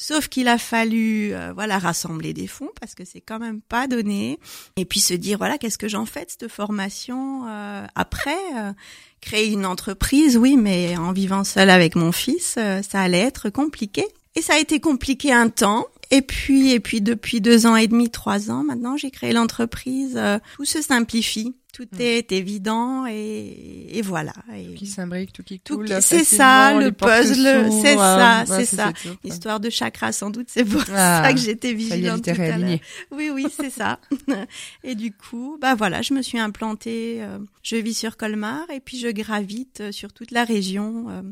Sauf 0.00 0.28
qu'il 0.28 0.46
a 0.46 0.58
fallu 0.58 1.34
euh, 1.34 1.52
voilà 1.52 1.78
rassembler 1.78 2.32
des 2.32 2.46
fonds 2.46 2.70
parce 2.80 2.94
que 2.94 3.04
c'est 3.04 3.20
quand 3.20 3.40
même 3.40 3.60
pas 3.60 3.88
donné. 3.88 4.38
Et 4.76 4.84
puis 4.84 5.00
se 5.00 5.12
dire 5.12 5.38
voilà 5.38 5.58
qu'est-ce 5.58 5.76
que 5.76 5.88
j'en 5.88 6.06
fais 6.06 6.24
de 6.24 6.30
cette 6.30 6.48
formation 6.48 7.46
euh, 7.48 7.84
après 7.96 8.38
euh, 8.56 8.72
créer 9.20 9.48
une 9.48 9.66
entreprise 9.66 10.36
oui 10.36 10.56
mais 10.56 10.96
en 10.96 11.10
vivant 11.12 11.42
seule 11.42 11.68
avec 11.68 11.96
mon 11.96 12.12
fils 12.12 12.54
euh, 12.58 12.80
ça 12.88 13.00
allait 13.00 13.18
être 13.18 13.50
compliqué. 13.50 14.06
Et 14.36 14.40
ça 14.40 14.54
a 14.54 14.58
été 14.58 14.78
compliqué 14.78 15.32
un 15.32 15.48
temps 15.48 15.88
et 16.10 16.22
puis 16.22 16.70
et 16.72 16.80
puis 16.80 17.00
depuis 17.00 17.40
deux 17.40 17.66
ans 17.66 17.76
et 17.76 17.86
demi 17.86 18.10
trois 18.10 18.50
ans 18.50 18.64
maintenant 18.64 18.96
j'ai 18.96 19.10
créé 19.10 19.32
l'entreprise 19.32 20.14
euh, 20.16 20.38
tout 20.56 20.64
se 20.64 20.80
simplifie 20.82 21.54
tout 21.74 21.84
Mm. 21.92 22.00
est 22.00 22.32
évident 22.32 23.06
et, 23.06 23.88
et 23.98 24.02
voilà 24.02 24.32
et 24.56 24.74
Qui 24.74 24.86
s'imbrique, 24.86 25.32
tout 25.32 25.42
qui 25.44 25.60
Tout 25.60 25.76
coule. 25.76 25.88
c'est 26.00 26.24
ça, 26.24 26.72
le 26.80 26.90
puzzle, 26.92 27.70
c'est 27.70 27.94
ça, 27.94 28.44
c'est 28.46 28.64
ça. 28.64 28.92
Histoire 29.22 29.60
de 29.60 29.70
chakra, 29.70 30.10
sans 30.10 30.30
doute, 30.30 30.48
c'est 30.50 30.64
pour 30.64 30.82
Ah, 30.92 31.22
ça 31.24 31.32
que 31.32 31.38
j'étais 31.38 31.72
vigilante 31.74 32.24
tout 32.24 32.30
à 32.30 32.56
l'heure. 32.58 32.78
Oui, 33.12 33.30
oui, 33.32 33.46
c'est 33.54 33.70
ça. 33.70 34.00
Et 34.82 34.94
du 34.96 35.12
coup, 35.12 35.56
bah 35.60 35.74
voilà, 35.76 36.02
je 36.02 36.14
me 36.14 36.22
suis 36.22 36.38
implantée. 36.40 37.18
euh, 37.20 37.38
je 37.62 37.76
vis 37.76 37.94
sur 37.94 38.16
Colmar 38.16 38.68
et 38.74 38.80
puis 38.80 38.98
je 38.98 39.08
gravite 39.08 39.80
euh, 39.82 39.92
sur 39.92 40.12
toute 40.12 40.30
la 40.32 40.44
région. 40.44 41.06
euh, 41.10 41.22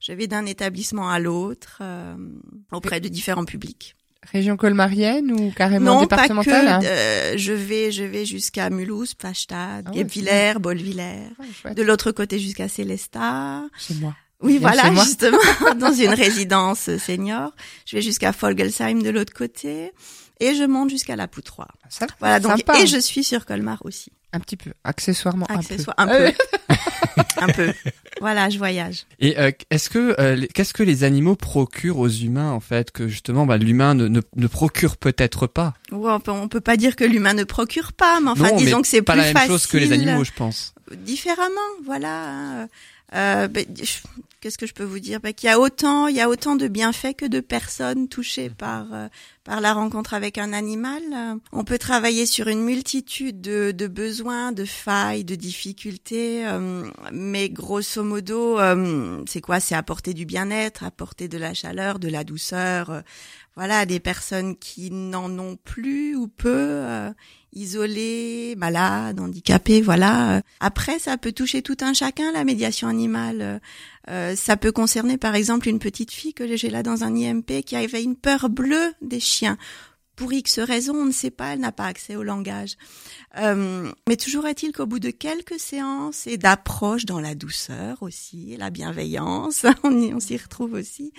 je 0.00 0.12
vais 0.12 0.26
d'un 0.26 0.44
établissement 0.46 1.08
à 1.08 1.18
l'autre 1.20 1.78
euh, 1.80 2.16
auprès 2.70 3.00
de 3.00 3.08
différents 3.08 3.46
publics. 3.46 3.94
Région 4.32 4.56
colmarienne 4.56 5.32
ou 5.32 5.50
carrément 5.52 6.00
non, 6.00 6.06
pas 6.06 6.16
que. 6.16 6.22
départementale 6.22 6.68
hein 6.68 6.80
euh, 6.84 7.34
je 7.36 7.52
vais, 7.52 7.92
je 7.92 8.04
vais 8.04 8.24
jusqu'à 8.24 8.70
Mulhouse, 8.70 9.14
Pfastatt, 9.14 9.84
Ah 9.86 9.90
ouais, 9.90 9.96
Guebwiller, 9.96 10.54
Bolvillers. 10.60 11.28
Ouais, 11.38 11.46
chouette. 11.60 11.76
De 11.76 11.82
l'autre 11.82 12.12
côté 12.12 12.38
jusqu'à 12.38 12.68
Célestat. 12.68 13.64
Chez 13.78 13.94
moi. 13.94 14.14
Oui, 14.42 14.58
Bien 14.58 14.68
voilà, 14.72 14.90
moi. 14.90 15.02
justement, 15.04 15.38
dans 15.78 15.92
une 15.92 16.12
résidence 16.12 16.94
senior. 16.98 17.52
Je 17.86 17.96
vais 17.96 18.02
jusqu'à 18.02 18.32
Folgelsheim 18.32 19.02
de 19.02 19.08
l'autre 19.10 19.32
côté 19.32 19.92
et 20.40 20.54
je 20.54 20.64
monte 20.64 20.90
jusqu'à 20.90 21.16
la 21.16 21.26
Poutroie. 21.26 21.68
Ça, 21.88 22.06
Voilà, 22.20 22.38
donc 22.40 22.58
sympa. 22.58 22.78
et 22.80 22.86
je 22.86 22.98
suis 22.98 23.24
sur 23.24 23.46
Colmar 23.46 23.78
aussi. 23.86 24.12
Un 24.36 24.40
petit 24.40 24.56
peu, 24.58 24.72
accessoirement 24.84 25.46
Accessoire, 25.46 25.94
un 25.98 26.08
un 26.08 26.16
peu. 26.18 26.32
un 27.38 27.48
peu. 27.48 27.72
Voilà, 28.20 28.50
je 28.50 28.58
voyage. 28.58 29.06
Et 29.18 29.38
euh, 29.38 29.50
est-ce 29.70 29.88
que 29.88 30.14
euh, 30.20 30.46
qu'est-ce 30.54 30.74
que 30.74 30.82
les 30.82 31.04
animaux 31.04 31.36
procurent 31.36 31.98
aux 31.98 32.08
humains 32.08 32.50
en 32.50 32.60
fait 32.60 32.90
que 32.90 33.08
justement 33.08 33.46
bah, 33.46 33.56
l'humain 33.56 33.94
ne, 33.94 34.08
ne, 34.08 34.20
ne 34.36 34.46
procure 34.46 34.96
peut-être 34.98 35.46
pas? 35.46 35.72
Ouais, 35.90 36.12
on 36.12 36.20
peut, 36.20 36.30
on 36.32 36.48
peut 36.48 36.60
pas 36.60 36.76
dire 36.76 36.96
que 36.96 37.04
l'humain 37.04 37.32
ne 37.34 37.44
procure 37.44 37.92
pas, 37.94 38.20
mais 38.20 38.30
enfin, 38.30 38.50
Non, 38.50 38.56
disons 38.56 38.76
mais 38.76 38.82
que 38.82 38.88
c'est 38.88 39.02
pas 39.02 39.14
plus 39.14 39.20
la 39.20 39.24
même 39.26 39.34
facile. 39.34 39.50
chose 39.52 39.66
que 39.66 39.78
les 39.78 39.92
animaux, 39.92 40.24
je 40.24 40.32
pense. 40.32 40.74
différemment, 40.98 41.60
voilà. 41.84 42.66
Euh, 43.14 43.48
je- 43.82 43.98
Qu'est-ce 44.40 44.58
que 44.58 44.66
je 44.66 44.74
peux 44.74 44.84
vous 44.84 45.00
dire? 45.00 45.18
Ben, 45.20 45.32
Qu'il 45.32 45.48
y 45.48 45.52
a 45.52 45.58
autant, 45.58 46.06
il 46.06 46.14
y 46.16 46.20
a 46.20 46.28
autant 46.28 46.54
de 46.56 46.68
bienfaits 46.68 47.14
que 47.16 47.24
de 47.26 47.40
personnes 47.40 48.06
touchées 48.06 48.48
par 48.50 48.86
euh, 48.92 49.08
par 49.44 49.60
la 49.60 49.72
rencontre 49.72 50.12
avec 50.14 50.38
un 50.38 50.52
animal. 50.52 51.02
Euh, 51.14 51.34
On 51.52 51.64
peut 51.64 51.78
travailler 51.78 52.26
sur 52.26 52.46
une 52.48 52.62
multitude 52.62 53.40
de, 53.40 53.72
de 53.72 53.86
besoins, 53.88 54.52
de 54.52 54.64
failles, 54.64 55.24
de 55.24 55.34
difficultés, 55.36 56.46
euh, 56.46 56.84
mais 57.12 57.48
grosso 57.48 58.02
modo, 58.04 58.58
c'est 59.26 59.40
quoi? 59.40 59.58
C'est 59.58 59.74
apporter 59.74 60.14
du 60.14 60.26
bien-être, 60.26 60.84
apporter 60.84 61.26
de 61.28 61.38
la 61.38 61.54
chaleur, 61.54 61.98
de 61.98 62.08
la 62.08 62.22
douceur. 62.22 63.02
voilà, 63.56 63.80
à 63.80 63.86
des 63.86 64.00
personnes 64.00 64.54
qui 64.56 64.90
n'en 64.90 65.30
ont 65.38 65.56
plus 65.56 66.14
ou 66.14 66.28
peu. 66.28 67.08
Isolés, 67.56 68.54
malades, 68.56 69.18
handicapés, 69.18 69.80
voilà. 69.80 70.42
Après, 70.60 70.98
ça 70.98 71.16
peut 71.16 71.32
toucher 71.32 71.62
tout 71.62 71.76
un 71.80 71.94
chacun, 71.94 72.30
la 72.32 72.44
médiation 72.44 72.88
animale. 72.88 73.60
Euh, 74.08 74.36
ça 74.36 74.56
peut 74.56 74.72
concerner, 74.72 75.16
par 75.16 75.34
exemple, 75.34 75.68
une 75.68 75.78
petite 75.78 76.12
fille 76.12 76.34
que 76.34 76.56
j'ai 76.56 76.70
là 76.70 76.82
dans 76.82 77.02
un 77.02 77.14
IMP 77.16 77.62
qui 77.64 77.76
avait 77.76 78.02
une 78.02 78.16
peur 78.16 78.48
bleue 78.48 78.92
des 79.00 79.20
chiens. 79.20 79.56
pour 80.14 80.32
X 80.32 80.60
raisons, 80.60 80.94
on 80.94 81.04
ne 81.04 81.12
sait 81.12 81.30
pas, 81.30 81.52
elle 81.52 81.60
n'a 81.60 81.72
pas 81.72 81.84
accès 81.84 82.16
au 82.16 82.22
langage. 82.22 82.76
Euh, 83.36 83.92
mais 84.08 84.16
toujours 84.16 84.46
est-il 84.46 84.72
qu'au 84.72 84.86
bout 84.86 84.98
de 84.98 85.10
quelques 85.10 85.60
séances 85.60 86.26
et 86.26 86.38
d'approche 86.38 87.04
dans 87.04 87.20
la 87.20 87.34
douceur 87.34 87.98
aussi, 88.02 88.56
la 88.56 88.70
bienveillance, 88.70 89.66
on, 89.84 90.20
s'y 90.20 90.38
retrouve 90.38 90.72
aussi, 90.72 91.12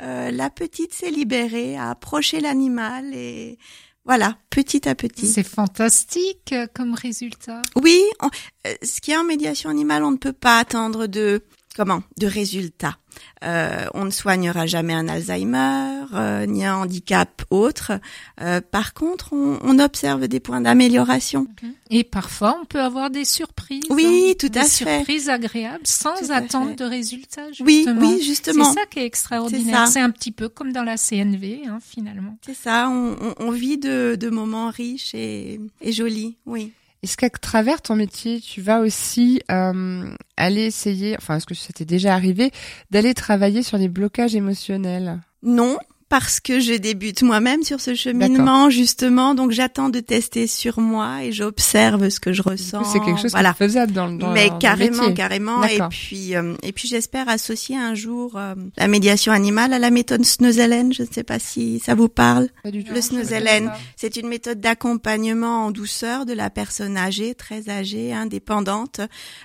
euh, 0.00 0.30
la 0.30 0.50
petite 0.50 0.92
s'est 0.92 1.10
libérée, 1.10 1.76
a 1.76 1.88
approché 1.90 2.40
l'animal 2.40 3.14
et 3.14 3.58
voilà, 4.04 4.36
petit 4.50 4.88
à 4.88 4.94
petit. 4.94 5.28
C'est 5.28 5.44
fantastique 5.44 6.52
euh, 6.52 6.66
comme 6.74 6.94
résultat. 6.94 7.62
Oui, 7.80 8.02
on, 8.20 8.28
euh, 8.66 8.74
ce 8.82 9.00
qui 9.00 9.12
est 9.12 9.16
en 9.16 9.24
médiation 9.24 9.70
animale, 9.70 10.02
on 10.02 10.10
ne 10.10 10.16
peut 10.16 10.32
pas 10.32 10.58
attendre 10.58 11.06
de 11.06 11.42
comment? 11.72 12.02
De 12.18 12.26
résultats. 12.26 12.96
Euh, 13.44 13.86
on 13.94 14.04
ne 14.04 14.10
soignera 14.10 14.66
jamais 14.66 14.92
un 14.92 15.08
Alzheimer 15.08 16.06
euh, 16.14 16.46
ni 16.46 16.64
un 16.64 16.76
handicap 16.76 17.42
autre. 17.50 17.92
Euh, 18.40 18.60
par 18.60 18.94
contre, 18.94 19.32
on, 19.32 19.58
on, 19.62 19.78
observe 19.78 20.28
des 20.28 20.40
points 20.40 20.60
d'amélioration. 20.60 21.46
Et 21.90 22.04
parfois, 22.04 22.58
on 22.62 22.64
peut 22.64 22.80
avoir 22.80 23.10
des 23.10 23.24
surprises. 23.24 23.82
Oui, 23.90 24.30
hein, 24.30 24.34
tout 24.38 24.48
des 24.48 24.60
à 24.60 24.64
fait. 24.64 24.84
Des 24.84 24.96
surprises 24.96 25.28
agréables 25.28 25.86
sans 25.86 26.14
tout 26.14 26.30
attendre 26.30 26.76
de 26.76 26.84
résultats. 26.84 27.50
Justement. 27.52 28.00
Oui, 28.00 28.16
oui, 28.16 28.22
justement. 28.22 28.64
C'est 28.64 28.80
ça 28.80 28.86
qui 28.86 29.00
est 29.00 29.06
extraordinaire. 29.06 29.88
C'est 29.88 30.00
un 30.00 30.10
petit 30.10 30.32
peu 30.32 30.48
comme 30.48 30.72
dans 30.72 30.84
la 30.84 30.96
CNV, 30.96 31.62
hein, 31.66 31.78
finalement. 31.84 32.38
C'est 32.46 32.54
ça. 32.54 32.88
On, 32.88 33.16
on, 33.20 33.34
on, 33.38 33.50
vit 33.50 33.78
de, 33.78 34.16
de 34.18 34.30
moments 34.30 34.70
riches 34.70 35.14
et, 35.14 35.60
et 35.80 35.92
jolis. 35.92 36.36
Oui. 36.46 36.72
Est-ce 37.02 37.16
qu'à 37.16 37.30
travers 37.30 37.82
ton 37.82 37.96
métier, 37.96 38.40
tu 38.40 38.60
vas 38.60 38.78
aussi 38.78 39.42
euh, 39.50 40.08
aller 40.36 40.66
essayer, 40.66 41.16
enfin, 41.16 41.36
est-ce 41.36 41.46
que 41.46 41.54
ça 41.54 41.72
t'est 41.72 41.84
déjà 41.84 42.14
arrivé, 42.14 42.52
d'aller 42.92 43.12
travailler 43.12 43.64
sur 43.64 43.76
les 43.76 43.88
blocages 43.88 44.36
émotionnels? 44.36 45.20
Non, 45.42 45.78
parce 46.12 46.40
que 46.40 46.60
je 46.60 46.74
débute 46.74 47.22
moi-même 47.22 47.62
sur 47.62 47.80
ce 47.80 47.94
cheminement 47.94 48.68
justement, 48.68 49.34
donc 49.34 49.50
j'attends 49.50 49.88
de 49.88 49.98
tester 49.98 50.46
sur 50.46 50.78
moi 50.78 51.24
et 51.24 51.32
j'observe 51.32 52.10
ce 52.10 52.20
que 52.20 52.34
je 52.34 52.42
ressens. 52.42 52.84
C'est 52.84 53.00
quelque 53.00 53.18
chose 53.18 53.30
voilà. 53.30 53.54
qui 53.54 53.62
est 53.62 53.66
faisable 53.66 53.92
dans, 53.94 54.12
dans 54.12 54.30
Mais 54.30 54.50
dans 54.50 54.58
carrément, 54.58 55.06
le 55.06 55.14
carrément. 55.14 55.64
Et 55.64 55.80
puis, 55.88 56.36
euh, 56.36 56.52
et 56.62 56.72
puis 56.72 56.86
j'espère 56.86 57.30
associer 57.30 57.78
un 57.78 57.94
jour 57.94 58.32
euh, 58.36 58.54
la 58.76 58.88
médiation 58.88 59.32
animale 59.32 59.72
à 59.72 59.78
la 59.78 59.88
méthode 59.88 60.22
Sneuzelen. 60.22 60.92
Je 60.92 61.04
ne 61.04 61.08
sais 61.10 61.22
pas 61.22 61.38
si 61.38 61.80
ça 61.80 61.94
vous 61.94 62.10
parle. 62.10 62.50
Pas 62.62 62.70
du 62.70 62.84
tout. 62.84 62.92
Le 62.92 63.00
Sneuzelen, 63.00 63.72
c'est 63.96 64.16
une 64.16 64.28
méthode 64.28 64.60
d'accompagnement 64.60 65.64
en 65.64 65.70
douceur 65.70 66.26
de 66.26 66.34
la 66.34 66.50
personne 66.50 66.98
âgée, 66.98 67.34
très 67.34 67.70
âgée, 67.70 68.12
indépendante, 68.12 69.00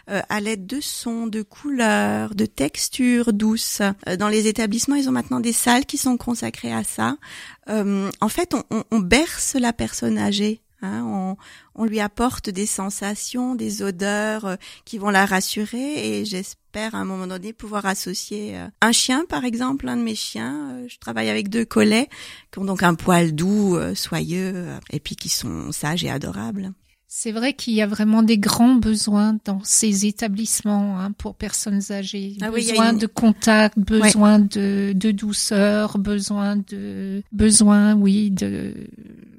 euh, 0.09 0.19
à 0.27 0.41
l'aide 0.41 0.67
de 0.67 0.81
sons, 0.81 1.27
de 1.27 1.43
couleurs, 1.43 2.35
de 2.35 2.45
textures 2.45 3.31
douces. 3.31 3.81
dans 4.19 4.27
les 4.27 4.47
établissements, 4.47 4.95
ils 4.95 5.07
ont 5.07 5.13
maintenant 5.13 5.39
des 5.39 5.53
salles 5.53 5.85
qui 5.85 5.97
sont 5.97 6.17
consacrées 6.17 6.56
à 6.65 6.83
ça. 6.83 7.17
Euh, 7.69 8.09
en 8.21 8.29
fait, 8.29 8.53
on, 8.53 8.63
on, 8.71 8.83
on, 8.91 8.99
berce 8.99 9.55
la 9.55 9.73
personne 9.73 10.17
âgée. 10.17 10.61
Hein, 10.81 11.03
on, 11.05 11.37
on, 11.73 11.85
lui 11.85 11.99
apporte 11.99 12.49
des 12.49 12.67
sensations, 12.67 13.55
des 13.55 13.81
odeurs 13.81 14.45
euh, 14.45 14.55
qui 14.85 14.99
vont 14.99 15.09
la 15.09 15.25
rassurer 15.25 16.19
et 16.19 16.25
j'espère 16.25 16.93
à 16.93 16.99
un 16.99 17.05
moment 17.05 17.25
donné 17.25 17.51
pouvoir 17.51 17.87
associer 17.87 18.55
euh, 18.55 18.67
un 18.81 18.91
chien, 18.91 19.25
par 19.27 19.43
exemple, 19.43 19.87
un 19.89 19.97
de 19.97 20.03
mes 20.03 20.15
chiens. 20.15 20.83
Je 20.87 20.97
travaille 20.99 21.29
avec 21.29 21.49
deux 21.49 21.65
collets 21.65 22.09
qui 22.51 22.59
ont 22.59 22.65
donc 22.65 22.83
un 22.83 22.93
poil 22.93 23.33
doux, 23.33 23.77
soyeux 23.95 24.67
et 24.91 24.99
puis 24.99 25.15
qui 25.15 25.29
sont 25.29 25.71
sages 25.71 26.03
et 26.03 26.09
adorables. 26.09 26.73
C'est 27.09 27.31
vrai 27.31 27.53
qu'il 27.53 27.73
y 27.73 27.81
a 27.81 27.87
vraiment 27.87 28.21
des 28.21 28.37
grands 28.37 28.75
besoins 28.75 29.37
dans 29.45 29.61
ces 29.63 30.05
établissements 30.05 30.99
hein, 30.99 31.13
pour 31.13 31.35
personnes 31.35 31.81
âgées. 31.89 32.35
Ah 32.41 32.51
besoin 32.51 32.87
oui, 32.89 32.93
une... 32.93 32.99
de 32.99 33.07
contact, 33.07 33.79
besoin 33.79 34.41
ouais. 34.41 34.47
de, 34.51 34.93
de 34.93 35.11
douceur, 35.11 35.99
besoin 35.99 36.57
de, 36.57 37.23
besoin, 37.31 37.95
oui, 37.95 38.29
de 38.29 38.73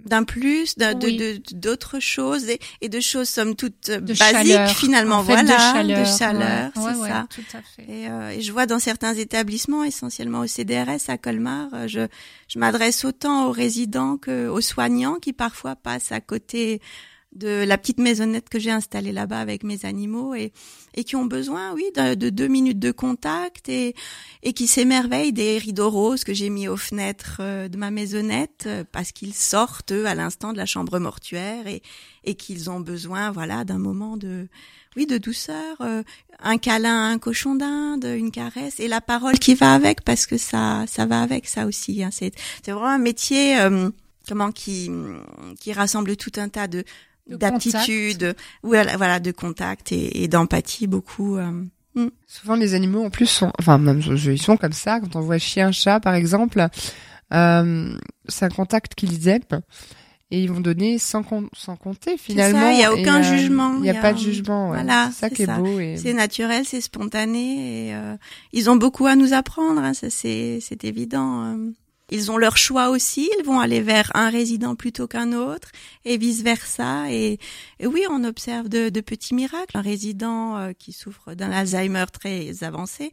d'un 0.07 0.25
plus, 0.25 0.77
de 0.77 1.55
d'autres 1.55 1.97
oui. 1.97 2.01
choses 2.01 2.49
et, 2.49 2.59
et, 2.81 2.89
de 2.89 3.01
choses 3.01 3.29
somme 3.29 3.55
toute 3.55 3.91
de 3.91 3.99
basiques 3.99 4.17
chaleur. 4.17 4.71
finalement. 4.71 5.17
En 5.17 5.25
fait, 5.25 5.35
voilà, 5.35 5.43
de 5.43 5.59
chaleur, 5.59 6.01
de 6.01 6.05
chaleur 6.07 6.73
ouais. 6.75 6.83
c'est 6.95 7.01
ouais, 7.01 7.09
ça. 7.11 7.27
Tout 7.29 7.57
à 7.57 7.61
fait. 7.61 7.83
Et, 7.83 8.09
euh, 8.09 8.31
et, 8.31 8.41
je 8.41 8.51
vois 8.51 8.65
dans 8.65 8.79
certains 8.79 9.13
établissements, 9.13 9.85
essentiellement 9.85 10.41
au 10.41 10.47
CDRS 10.47 11.09
à 11.09 11.19
Colmar, 11.19 11.69
euh, 11.75 11.87
je, 11.87 12.07
je 12.49 12.59
m'adresse 12.59 13.05
autant 13.05 13.49
aux 13.49 13.53
résidents 13.53 14.17
qu'aux 14.17 14.63
soignants 14.63 15.17
qui 15.17 15.35
parfois 15.35 15.77
passent 15.77 16.13
à 16.13 16.23
côté 16.23 16.81
de 17.33 17.65
la 17.65 17.79
petite 17.79 17.99
maisonnette 17.99 18.49
que 18.49 18.59
j'ai 18.59 18.71
installée 18.71 19.13
là-bas 19.13 19.39
avec 19.39 19.63
mes 19.63 19.85
animaux 19.85 20.35
et, 20.35 20.53
et 20.95 21.05
qui 21.05 21.15
ont 21.15 21.27
besoin, 21.27 21.75
oui, 21.75 21.85
de, 21.95 22.15
de 22.15 22.31
deux 22.31 22.49
minutes 22.49 22.79
de 22.79 22.91
contact 22.91 23.69
et, 23.69 23.95
et 24.43 24.53
qui 24.53 24.67
s'émerveillent 24.67 25.33
des 25.33 25.59
rideaux 25.59 25.91
roses 25.91 26.25
que 26.25 26.33
j'ai 26.33 26.51
mis 26.51 26.69
aux 26.69 26.77
fenêtres 26.77 27.39
euh, 27.41 27.69
de 27.69 27.77
ma 27.77 27.91
maisonnette 27.91 28.69
parce 28.93 29.13
qu'ils 29.13 29.35
sortent 29.35 29.93
eux, 29.93 30.07
à 30.07 30.15
l'instant 30.15 30.53
de 30.53 30.59
la 30.59 30.67
chambre 30.67 30.99
mortuaire 30.99 31.67
et, 31.67 31.83
et 32.25 32.35
qu'ils 32.35 32.71
ont 32.71 32.81
besoin, 32.81 33.31
voilà, 33.31 33.65
d'un 33.65 33.79
moment 33.79 34.17
de, 34.17 34.49
oui, 34.97 35.07
de 35.07 35.19
douceur, 35.19 35.77
euh, 35.81 36.03
un 36.41 36.59
câlin, 36.59 37.11
un 37.11 37.19
cochon 37.19 37.55
d'Inde, 37.55 38.05
une 38.05 38.31
caresse 38.31 38.81
et 38.81 38.89
la 38.89 39.01
parole 39.01 39.39
qui 39.39 39.55
va 39.55 39.75
avec 39.75 40.03
parce 40.03 40.27
que 40.27 40.39
ça, 40.39 40.85
ça 40.89 41.07
va 41.07 41.21
avec 41.21 41.47
ça 41.47 41.67
aussi. 41.67 42.03
Hein. 42.03 42.11
C'est, 42.11 42.33
c'est 42.65 42.73
vraiment 42.73 42.89
un 42.89 42.99
métier. 42.99 43.61
Euh, 43.61 43.91
comment 44.29 44.53
qui 44.53 44.91
qui 45.59 45.73
rassemble 45.73 46.17
tout 46.17 46.33
un 46.37 46.51
tas 46.51 46.69
de 46.69 46.85
d'aptitude, 47.29 48.35
voilà, 48.63 48.97
voilà, 48.97 49.21
de 49.21 49.31
contact 49.31 49.93
et, 49.93 50.23
et 50.23 50.29
d'empathie 50.29 50.87
beaucoup. 50.87 51.37
Euh, 51.37 51.51
mm. 51.95 52.09
Souvent 52.27 52.57
les 52.57 52.75
animaux 52.75 53.05
en 53.05 53.11
plus 53.11 53.27
sont, 53.27 53.53
enfin 53.59 53.79
même 53.79 54.01
ils 54.01 54.39
sont 54.39 54.57
comme 54.57 54.73
ça. 54.73 55.01
Quand 55.01 55.17
on 55.17 55.21
voit 55.21 55.39
chien, 55.39 55.73
chat 55.73 56.01
par 56.01 56.15
exemple, 56.15 56.67
euh, 57.33 57.99
c'est 58.29 58.45
un 58.45 58.51
contact 58.51 58.95
qu'ils 58.95 59.29
aiment 59.29 59.63
et 60.31 60.43
ils 60.43 60.51
vont 60.51 60.61
donner 60.61 60.99
sans, 60.99 61.23
com 61.23 61.49
sans 61.55 61.77
compter 61.77 62.17
finalement. 62.19 62.69
Il 62.69 62.77
n'y 62.77 62.85
a 62.85 62.93
aucun 62.93 63.21
et, 63.21 63.39
jugement. 63.39 63.75
Il 63.77 63.83
n'y 63.83 63.91
a, 63.91 63.99
a, 63.99 64.03
pas 64.03 64.13
de 64.13 64.19
jugement. 64.19 64.71
Ouais. 64.71 64.83
Voilà, 64.83 65.11
c'est 65.13 65.21
ça 65.21 65.31
qui 65.31 65.43
est, 65.43 65.47
beau. 65.47 65.79
Et... 65.81 65.97
C'est 65.97 66.13
naturel, 66.13 66.65
c'est 66.65 66.81
spontané 66.81 67.89
et 67.89 67.95
euh, 67.95 68.17
ils 68.53 68.69
ont 68.69 68.77
beaucoup 68.77 69.07
à 69.07 69.17
nous 69.17 69.33
apprendre. 69.33 69.81
Hein, 69.83 69.95
ça 69.95 70.11
c'est 70.11 70.59
c'est 70.61 70.85
évident. 70.85 71.57
Ils 72.11 72.31
ont 72.31 72.38
leur 72.38 72.57
choix 72.57 72.88
aussi, 72.88 73.31
ils 73.38 73.45
vont 73.45 73.61
aller 73.61 73.81
vers 73.81 74.11
un 74.15 74.31
résident 74.31 74.75
plutôt 74.75 75.07
qu'un 75.07 75.33
autre 75.33 75.69
et 76.05 76.17
vice 76.17 76.43
versa. 76.43 77.12
Et, 77.12 77.38
et, 77.81 77.87
oui, 77.87 78.05
on 78.11 78.25
observe 78.25 78.69
de, 78.69 78.88
de, 78.88 79.00
petits 79.00 79.35
miracles. 79.35 79.77
Un 79.77 79.83
résident 79.83 80.57
euh, 80.57 80.73
qui 80.73 80.93
souffre 80.93 81.35
d'un 81.35 81.50
Alzheimer 81.50 82.07
très 82.12 82.65
avancé 82.65 83.12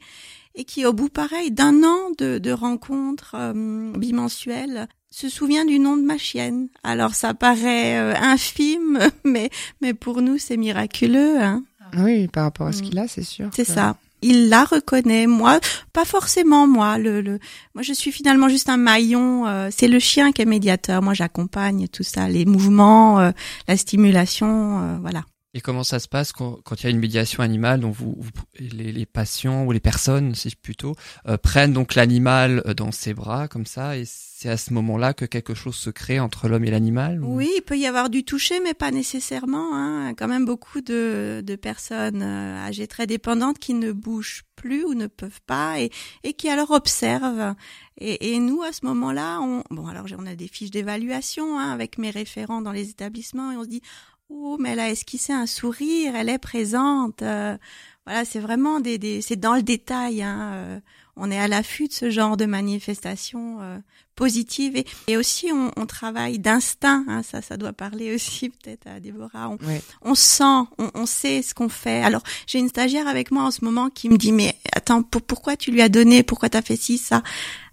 et 0.55 0.63
qui, 0.63 0.85
au 0.85 0.93
bout 0.93 1.09
pareil 1.09 1.51
d'un 1.51 1.83
an 1.83 2.11
de, 2.17 2.37
de 2.37 2.51
rencontres 2.51 3.35
euh, 3.35 3.91
bimensuelles, 3.97 4.87
se 5.11 5.29
souvient 5.29 5.65
du 5.65 5.79
nom 5.79 5.97
de 5.97 6.03
ma 6.03 6.17
chienne. 6.17 6.69
Alors 6.83 7.15
ça 7.15 7.33
paraît 7.33 7.97
euh, 7.97 8.15
infime, 8.15 8.99
mais 9.23 9.49
mais 9.81 9.93
pour 9.93 10.21
nous 10.21 10.37
c'est 10.37 10.57
miraculeux. 10.57 11.41
Hein. 11.41 11.63
Oui, 11.97 12.27
par 12.27 12.43
rapport 12.43 12.67
à 12.67 12.73
ce 12.73 12.81
qu'il 12.81 12.97
a, 12.99 13.07
c'est 13.07 13.23
sûr. 13.23 13.49
C'est 13.53 13.65
ça 13.65 13.97
il 14.25 14.49
la 14.49 14.65
reconnaît. 14.65 15.27
Moi, 15.27 15.59
pas 15.93 16.05
forcément 16.05 16.67
moi. 16.67 16.97
Le, 16.97 17.21
le 17.21 17.39
moi, 17.73 17.83
je 17.83 17.93
suis 17.93 18.11
finalement 18.11 18.49
juste 18.49 18.69
un 18.69 18.77
maillon. 18.77 19.47
Euh, 19.47 19.69
c'est 19.71 19.87
le 19.87 19.99
chien 19.99 20.31
qui 20.31 20.41
est 20.41 20.45
médiateur. 20.45 21.01
Moi, 21.01 21.13
j'accompagne 21.13 21.87
tout 21.87 22.03
ça, 22.03 22.27
les 22.27 22.45
mouvements, 22.45 23.19
euh, 23.19 23.31
la 23.67 23.77
stimulation, 23.77 24.81
euh, 24.81 24.97
voilà. 24.99 25.23
Et 25.55 25.61
comment 25.61 25.83
ça 25.83 25.99
se 25.99 26.09
passe 26.09 26.33
quand, 26.33 26.59
quand 26.65 26.81
il 26.81 26.83
y 26.83 26.87
a 26.87 26.89
une 26.89 26.99
médiation 26.99 27.41
animale 27.41 27.79
dont 27.79 27.89
vous, 27.89 28.17
les, 28.59 28.91
les, 28.91 29.05
patients 29.05 29.63
ou 29.63 29.71
les 29.71 29.79
personnes, 29.79 30.35
si 30.35 30.53
plutôt, 30.53 30.95
euh, 31.29 31.37
prennent 31.37 31.71
donc 31.71 31.95
l'animal 31.95 32.61
dans 32.75 32.91
ses 32.91 33.13
bras 33.13 33.47
comme 33.47 33.65
ça, 33.65 33.95
et 33.95 34.03
c'est 34.45 34.51
à 34.51 34.57
ce 34.57 34.73
moment-là 34.73 35.15
que 35.15 35.25
quelque 35.25 35.55
chose 35.55 35.75
se 35.75 35.89
crée 35.89 36.19
entre 36.19 36.47
l'homme 36.47 36.65
et 36.65 36.69
l'animal 36.69 37.23
ou... 37.23 37.37
Oui, 37.37 37.49
il 37.57 37.61
peut 37.63 37.79
y 37.79 37.87
avoir 37.87 38.11
du 38.11 38.23
toucher, 38.23 38.59
mais 38.59 38.75
pas 38.75 38.91
nécessairement. 38.91 39.73
Hein. 39.73 40.13
Quand 40.13 40.27
même 40.27 40.45
beaucoup 40.45 40.81
de, 40.81 41.41
de 41.43 41.55
personnes 41.55 42.21
euh, 42.21 42.63
âgées 42.63 42.85
très 42.85 43.07
dépendantes 43.07 43.57
qui 43.57 43.73
ne 43.73 43.91
bougent 43.91 44.43
plus 44.55 44.85
ou 44.85 44.93
ne 44.93 45.07
peuvent 45.07 45.41
pas 45.47 45.79
et, 45.79 45.89
et 46.23 46.33
qui 46.33 46.47
alors 46.47 46.69
observent. 46.69 47.55
Et, 47.97 48.33
et 48.33 48.39
nous, 48.39 48.61
à 48.61 48.71
ce 48.71 48.85
moment-là, 48.85 49.39
on, 49.41 49.63
bon, 49.71 49.87
alors 49.87 50.05
on 50.15 50.27
a 50.27 50.35
des 50.35 50.47
fiches 50.47 50.69
d'évaluation 50.69 51.57
hein, 51.57 51.71
avec 51.71 51.97
mes 51.97 52.11
référents 52.11 52.61
dans 52.61 52.71
les 52.71 52.91
établissements 52.91 53.51
et 53.51 53.57
on 53.57 53.63
se 53.63 53.69
dit 53.69 53.81
Oh, 54.29 54.57
mais 54.59 54.71
elle 54.73 54.79
a 54.79 54.91
esquissé 54.91 55.33
un 55.33 55.47
sourire, 55.47 56.15
elle 56.15 56.29
est 56.29 56.37
présente. 56.37 57.23
Euh, 57.23 57.57
voilà, 58.05 58.25
c'est 58.25 58.39
vraiment 58.39 58.79
des, 58.79 58.99
des 58.99 59.21
c'est 59.21 59.37
dans 59.37 59.55
le 59.55 59.63
détail. 59.63 60.21
Hein, 60.21 60.51
euh, 60.53 60.79
on 61.17 61.31
est 61.31 61.39
à 61.39 61.47
l'affût 61.47 61.87
de 61.87 61.93
ce 61.93 62.09
genre 62.09 62.37
de 62.37 62.45
manifestations 62.45 63.61
euh, 63.61 63.77
positives 64.15 64.75
et, 64.75 64.85
et 65.07 65.17
aussi 65.17 65.51
on, 65.51 65.71
on 65.77 65.85
travaille 65.85 66.39
d'instinct. 66.39 67.05
Hein, 67.07 67.23
ça, 67.23 67.41
ça 67.41 67.57
doit 67.57 67.73
parler 67.73 68.13
aussi 68.13 68.49
peut-être 68.63 68.87
à 68.87 68.99
Déborah. 68.99 69.49
On, 69.49 69.57
ouais. 69.65 69.81
on 70.01 70.15
sent, 70.15 70.67
on, 70.77 70.91
on, 70.93 71.05
sait 71.05 71.41
ce 71.41 71.53
qu'on 71.53 71.69
fait. 71.69 72.01
Alors 72.01 72.23
j'ai 72.47 72.59
une 72.59 72.69
stagiaire 72.69 73.07
avec 73.07 73.31
moi 73.31 73.43
en 73.43 73.51
ce 73.51 73.63
moment 73.63 73.89
qui 73.89 74.09
me 74.09 74.17
dit 74.17 74.31
mais 74.31 74.55
attends, 74.73 75.03
pour, 75.03 75.21
pourquoi 75.21 75.55
tu 75.57 75.71
lui 75.71 75.81
as 75.81 75.89
donné, 75.89 76.23
pourquoi 76.23 76.49
t'as 76.49 76.61
fait 76.61 76.77
ci 76.77 76.97
ça? 76.97 77.23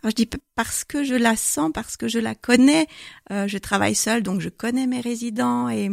Alors 0.03 0.11
je 0.11 0.17
dis 0.17 0.29
parce 0.55 0.85
que 0.85 1.05
je 1.05 1.15
la 1.15 1.37
sens, 1.37 1.71
parce 1.73 1.97
que 1.97 2.09
je 2.09 2.19
la 2.19 2.35
connais. 2.35 2.87
je 3.31 3.59
travaille 3.59 3.95
seule, 3.95 4.23
donc 4.23 4.41
je 4.41 4.49
connais 4.49 4.87
mes 4.87 5.01
résidents 5.01 5.69
et 5.69 5.91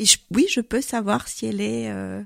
et 0.00 0.06
je, 0.06 0.16
oui, 0.30 0.46
je 0.48 0.62
peux 0.62 0.80
savoir 0.80 1.28
si 1.28 1.44
elle 1.44 1.60
est 1.60 1.90
euh, 1.90 2.22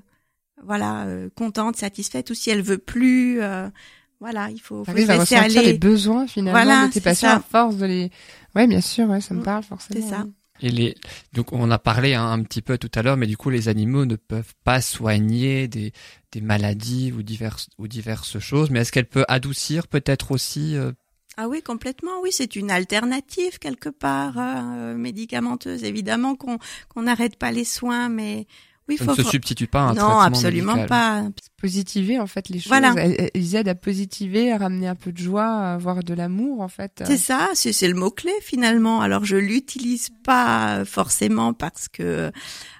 voilà 0.63 1.05
euh, 1.07 1.29
contente, 1.35 1.75
satisfaite 1.75 2.29
ou 2.29 2.33
si 2.33 2.49
elle 2.49 2.61
veut 2.61 2.77
plus. 2.77 3.41
Euh, 3.41 3.69
Voilà, 4.19 4.49
il 4.49 4.59
faut, 4.59 4.83
faut 4.83 4.91
se 4.91 4.91
à 5.11 5.17
laisser 5.17 5.35
ressentir 5.35 5.61
aller. 5.61 5.73
les 5.73 5.77
besoins 5.77 6.27
finalement 6.27 6.51
Voilà, 6.63 6.87
de 6.87 6.93
tes 6.93 7.01
patients 7.01 7.29
ça. 7.29 7.35
à 7.37 7.39
force 7.41 7.77
de 7.77 7.85
les. 7.85 8.11
Ouais, 8.55 8.67
bien 8.67 8.81
sûr, 8.81 9.07
ouais, 9.09 9.21
ça 9.21 9.33
me 9.33 9.41
Mm, 9.41 9.43
parle 9.43 9.63
forcément. 9.63 10.01
c'est 10.01 10.09
ça. 10.09 10.25
Et 10.61 10.69
les, 10.71 10.95
donc 11.33 11.51
on 11.51 11.69
a 11.69 11.77
parlé 11.77 12.13
hein, 12.13 12.31
un 12.31 12.41
petit 12.41 12.61
peu 12.61 12.77
tout 12.77 12.89
à 12.95 13.01
l'heure, 13.01 13.17
mais 13.17 13.27
du 13.27 13.35
coup 13.35 13.49
les 13.49 13.67
animaux 13.67 14.05
ne 14.05 14.15
peuvent 14.15 14.53
pas 14.63 14.79
soigner 14.81 15.67
des, 15.67 15.91
des 16.31 16.39
maladies 16.39 17.11
ou 17.11 17.23
diverses 17.23 17.67
ou 17.77 17.89
diverses 17.89 18.39
choses. 18.39 18.69
Mais 18.69 18.79
est-ce 18.79 18.93
qu'elle 18.93 19.09
peut 19.09 19.25
adoucir 19.27 19.89
peut-être 19.89 20.31
aussi 20.31 20.77
euh, 20.77 20.93
Ah 21.35 21.49
oui, 21.49 21.61
complètement. 21.61 22.21
Oui, 22.23 22.29
c'est 22.31 22.55
une 22.55 22.71
alternative 22.71 23.59
quelque 23.59 23.89
part 23.89 24.35
euh, 24.37 24.95
médicamenteuse. 24.95 25.83
Évidemment 25.83 26.35
qu'on 26.35 26.57
qu'on 26.87 27.01
n'arrête 27.03 27.35
pas 27.35 27.51
les 27.51 27.65
soins, 27.65 28.07
mais 28.07 28.47
oui, 28.87 28.97
ça 28.97 29.05
faut 29.05 29.11
ne 29.11 29.15
se 29.17 29.21
faut- 29.23 29.29
substitue 29.31 29.67
pas 29.67 29.79
à 29.79 29.83
un 29.83 29.87
non, 29.89 29.95
traitement 29.95 30.21
absolument 30.21 30.75
médical 30.75 30.89
pas. 30.89 31.23
Positiver 31.57 32.19
en 32.19 32.27
fait 32.27 32.49
les 32.49 32.59
choses. 32.59 32.67
Voilà. 32.67 32.93
Elles- 32.97 33.31
Ils 33.33 33.55
aident 33.55 33.69
à 33.69 33.75
positiver, 33.75 34.51
à 34.51 34.57
ramener 34.59 34.87
un 34.87 34.93
peu 34.95 35.11
de 35.11 35.17
joie, 35.17 35.45
à 35.47 35.73
avoir 35.73 36.03
de 36.03 36.13
l'amour 36.13 36.61
en 36.61 36.67
fait. 36.67 37.03
C'est 37.07 37.17
ça, 37.17 37.49
c'est 37.55 37.73
c'est 37.73 37.87
le 37.87 37.95
mot 37.95 38.11
clé 38.11 38.31
finalement. 38.41 39.01
Alors 39.01 39.25
je 39.25 39.37
l'utilise 39.37 40.09
pas 40.23 40.85
forcément 40.85 41.53
parce 41.53 41.87
que 41.87 42.31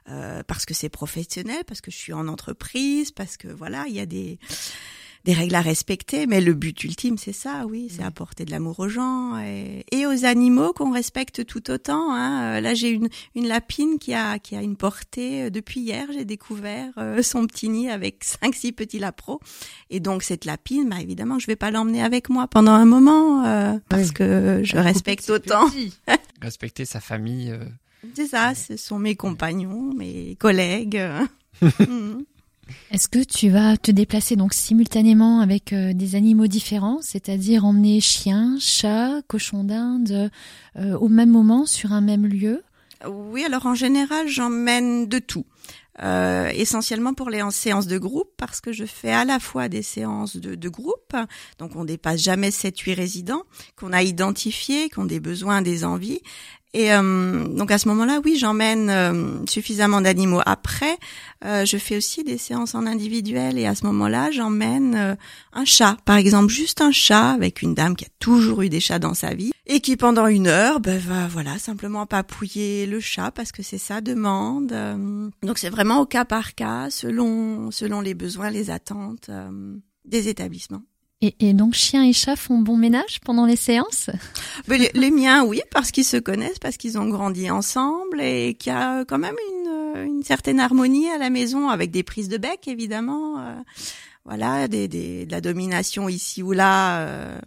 euh, 0.09 0.43
parce 0.45 0.65
que 0.65 0.73
c'est 0.75 0.89
professionnel, 0.89 1.63
parce 1.67 1.81
que 1.81 1.89
je 1.89 1.97
suis 1.97 2.13
en 2.13 2.27
entreprise, 2.27 3.11
parce 3.11 3.37
que 3.37 3.47
voilà, 3.47 3.85
il 3.87 3.95
y 3.95 3.99
a 3.99 4.05
des 4.05 4.37
des 5.25 5.33
règles 5.33 5.55
à 5.55 5.61
respecter, 5.61 6.27
mais 6.27 6.39
le 6.39 6.53
but 6.53 6.83
ultime, 6.83 7.17
c'est 7.17 7.33
ça, 7.33 7.65
oui, 7.67 7.87
c'est 7.89 8.03
apporter 8.03 8.45
de 8.45 8.51
l'amour 8.51 8.79
aux 8.79 8.87
gens 8.89 9.37
et, 9.39 9.83
et 9.91 10.05
aux 10.05 10.23
animaux 10.23 10.71
qu'on 10.71 10.91
respecte 10.91 11.45
tout 11.45 11.69
autant. 11.71 12.13
Hein. 12.13 12.57
Euh, 12.57 12.61
Là, 12.61 12.73
j'ai 12.75 12.89
une, 12.89 13.09
une 13.35 13.47
lapine 13.47 13.97
qui 13.99 14.13
a 14.13 14.39
qui 14.39 14.55
a 14.55 14.61
une 14.61 14.75
portée 14.77 15.43
euh, 15.43 15.49
depuis 15.49 15.81
hier. 15.81 16.07
J'ai 16.13 16.25
découvert 16.25 16.91
euh, 16.97 17.21
son 17.23 17.47
petit 17.47 17.67
nid 17.69 17.89
avec 17.89 18.23
cinq 18.23 18.55
six 18.55 18.71
petits 18.71 18.99
lapros, 18.99 19.39
et 19.89 19.99
donc 19.99 20.23
cette 20.23 20.45
lapine, 20.45 20.87
bah 20.89 21.01
évidemment, 21.01 21.39
je 21.39 21.47
vais 21.47 21.55
pas 21.57 21.71
l'emmener 21.71 22.03
avec 22.03 22.29
moi 22.29 22.47
pendant 22.47 22.71
un 22.73 22.85
moment 22.85 23.43
euh, 23.45 23.73
parce 23.89 24.09
Oui. 24.09 24.13
que 24.13 24.61
je 24.63 24.77
respecte 24.77 25.29
autant. 25.29 25.65
Respecter 26.41 26.85
sa 26.85 26.99
famille. 26.99 27.49
euh, 27.49 27.63
C'est 28.13 28.27
ça, 28.27 28.53
ce 28.53 28.77
sont 28.77 28.99
mes 28.99 29.15
compagnons, 29.15 29.91
mes 29.95 30.35
collègues. 30.35 31.01
Mhm. 31.61 32.25
Est-ce 32.91 33.07
que 33.07 33.23
tu 33.23 33.49
vas 33.49 33.77
te 33.77 33.91
déplacer 33.91 34.35
donc 34.35 34.53
simultanément 34.53 35.39
avec 35.39 35.73
euh, 35.73 35.93
des 35.93 36.15
animaux 36.15 36.47
différents, 36.47 36.99
c'est-à-dire 37.01 37.65
emmener 37.65 38.01
chiens, 38.01 38.57
chats, 38.59 39.21
cochons 39.27 39.63
d'Inde 39.63 40.31
euh, 40.77 40.97
au 40.97 41.07
même 41.07 41.29
moment 41.29 41.65
sur 41.65 41.91
un 41.91 42.01
même 42.01 42.25
lieu? 42.25 42.63
Oui, 43.07 43.43
alors 43.43 43.65
en 43.65 43.75
général, 43.75 44.27
j'emmène 44.27 45.07
de 45.07 45.19
tout. 45.19 45.45
Euh, 46.03 46.49
essentiellement 46.49 47.13
pour 47.13 47.29
les 47.29 47.41
séances 47.51 47.87
de 47.87 47.97
groupe 47.97 48.29
parce 48.35 48.59
que 48.59 48.73
je 48.73 48.83
fais 48.83 49.13
à 49.13 49.23
la 49.23 49.39
fois 49.39 49.69
des 49.69 49.81
séances 49.81 50.35
de, 50.35 50.69
groupe, 50.69 51.15
donc 51.57 51.77
on 51.77 51.85
dépasse 51.85 52.21
jamais 52.21 52.49
7-8 52.49 52.95
résidents 52.95 53.43
qu'on 53.77 53.93
a 53.93 54.03
identifiés, 54.03 54.89
qui 54.89 54.99
ont 54.99 55.05
des 55.05 55.21
besoins, 55.21 55.61
des 55.61 55.85
envies. 55.85 56.19
Et 56.75 56.91
euh, 56.91 57.47
donc 57.47 57.71
à 57.71 57.77
ce 57.77 57.87
moment-là, 57.87 58.19
oui, 58.25 58.35
j'emmène 58.37 58.89
euh, 58.89 59.45
suffisamment 59.47 60.01
d'animaux. 60.01 60.41
Après, 60.45 60.97
euh, 61.45 61.63
je 61.63 61.77
fais 61.77 61.95
aussi 61.95 62.25
des 62.25 62.37
séances 62.37 62.75
en 62.75 62.85
individuel 62.85 63.57
et 63.57 63.65
à 63.65 63.75
ce 63.75 63.85
moment-là, 63.85 64.29
j'emmène 64.31 64.93
euh, 64.93 65.15
un 65.53 65.63
chat, 65.63 65.95
par 66.03 66.17
exemple, 66.17 66.51
juste 66.51 66.81
un 66.81 66.91
chat 66.91 67.31
avec 67.31 67.61
une 67.61 67.75
dame 67.75 67.95
qui 67.95 68.03
a 68.03 68.09
toujours 68.19 68.61
eu 68.61 68.67
des 68.67 68.81
chats 68.81 68.99
dans 68.99 69.13
sa 69.13 69.33
vie 69.33 69.53
et 69.67 69.79
qui 69.79 69.95
pendant 69.95 70.27
une 70.27 70.47
heure, 70.47 70.81
ben, 70.81 70.99
va 70.99 71.27
voilà 71.27 71.57
simplement 71.59 72.05
papouiller 72.05 72.85
le 72.87 72.99
chat 72.99 73.31
parce 73.31 73.53
que 73.53 73.63
c'est 73.63 73.77
sa 73.77 74.01
demande. 74.01 74.73
Euh, 74.73 75.29
donc 75.43 75.59
c'est 75.59 75.69
vraiment 75.69 76.01
au 76.01 76.05
cas 76.05 76.25
par 76.25 76.55
cas, 76.55 76.89
selon 76.89 77.71
selon 77.71 78.01
les 78.01 78.15
besoins, 78.15 78.49
les 78.49 78.69
attentes 78.69 79.29
euh, 79.29 79.77
des 80.03 80.27
établissements. 80.27 80.83
Et, 81.21 81.35
et 81.39 81.53
donc 81.53 81.73
chiens 81.73 82.03
et 82.03 82.13
chats 82.13 82.35
font 82.35 82.59
bon 82.59 82.77
ménage 82.77 83.19
pendant 83.23 83.45
les 83.45 83.55
séances? 83.55 84.09
Ben, 84.67 84.79
les, 84.79 84.91
les 84.93 85.11
miens, 85.11 85.43
oui, 85.45 85.61
parce 85.71 85.91
qu'ils 85.91 86.05
se 86.05 86.17
connaissent, 86.17 86.59
parce 86.59 86.77
qu'ils 86.77 86.97
ont 86.97 87.07
grandi 87.07 87.49
ensemble 87.49 88.21
et 88.21 88.55
qu'il 88.55 88.71
y 88.73 88.75
a 88.75 89.05
quand 89.05 89.17
même 89.19 89.35
une, 89.51 90.05
une 90.05 90.23
certaine 90.23 90.59
harmonie 90.59 91.09
à 91.09 91.17
la 91.17 91.29
maison, 91.29 91.69
avec 91.69 91.91
des 91.91 92.03
prises 92.03 92.29
de 92.29 92.37
bec, 92.37 92.67
évidemment. 92.67 93.39
euh, 93.39 93.55
voilà, 94.25 94.67
des, 94.67 94.87
des, 94.87 95.25
de 95.27 95.31
la 95.31 95.39
domination 95.39 96.09
ici 96.09 96.41
ou 96.41 96.51
là, 96.51 96.99
euh, 97.01 97.37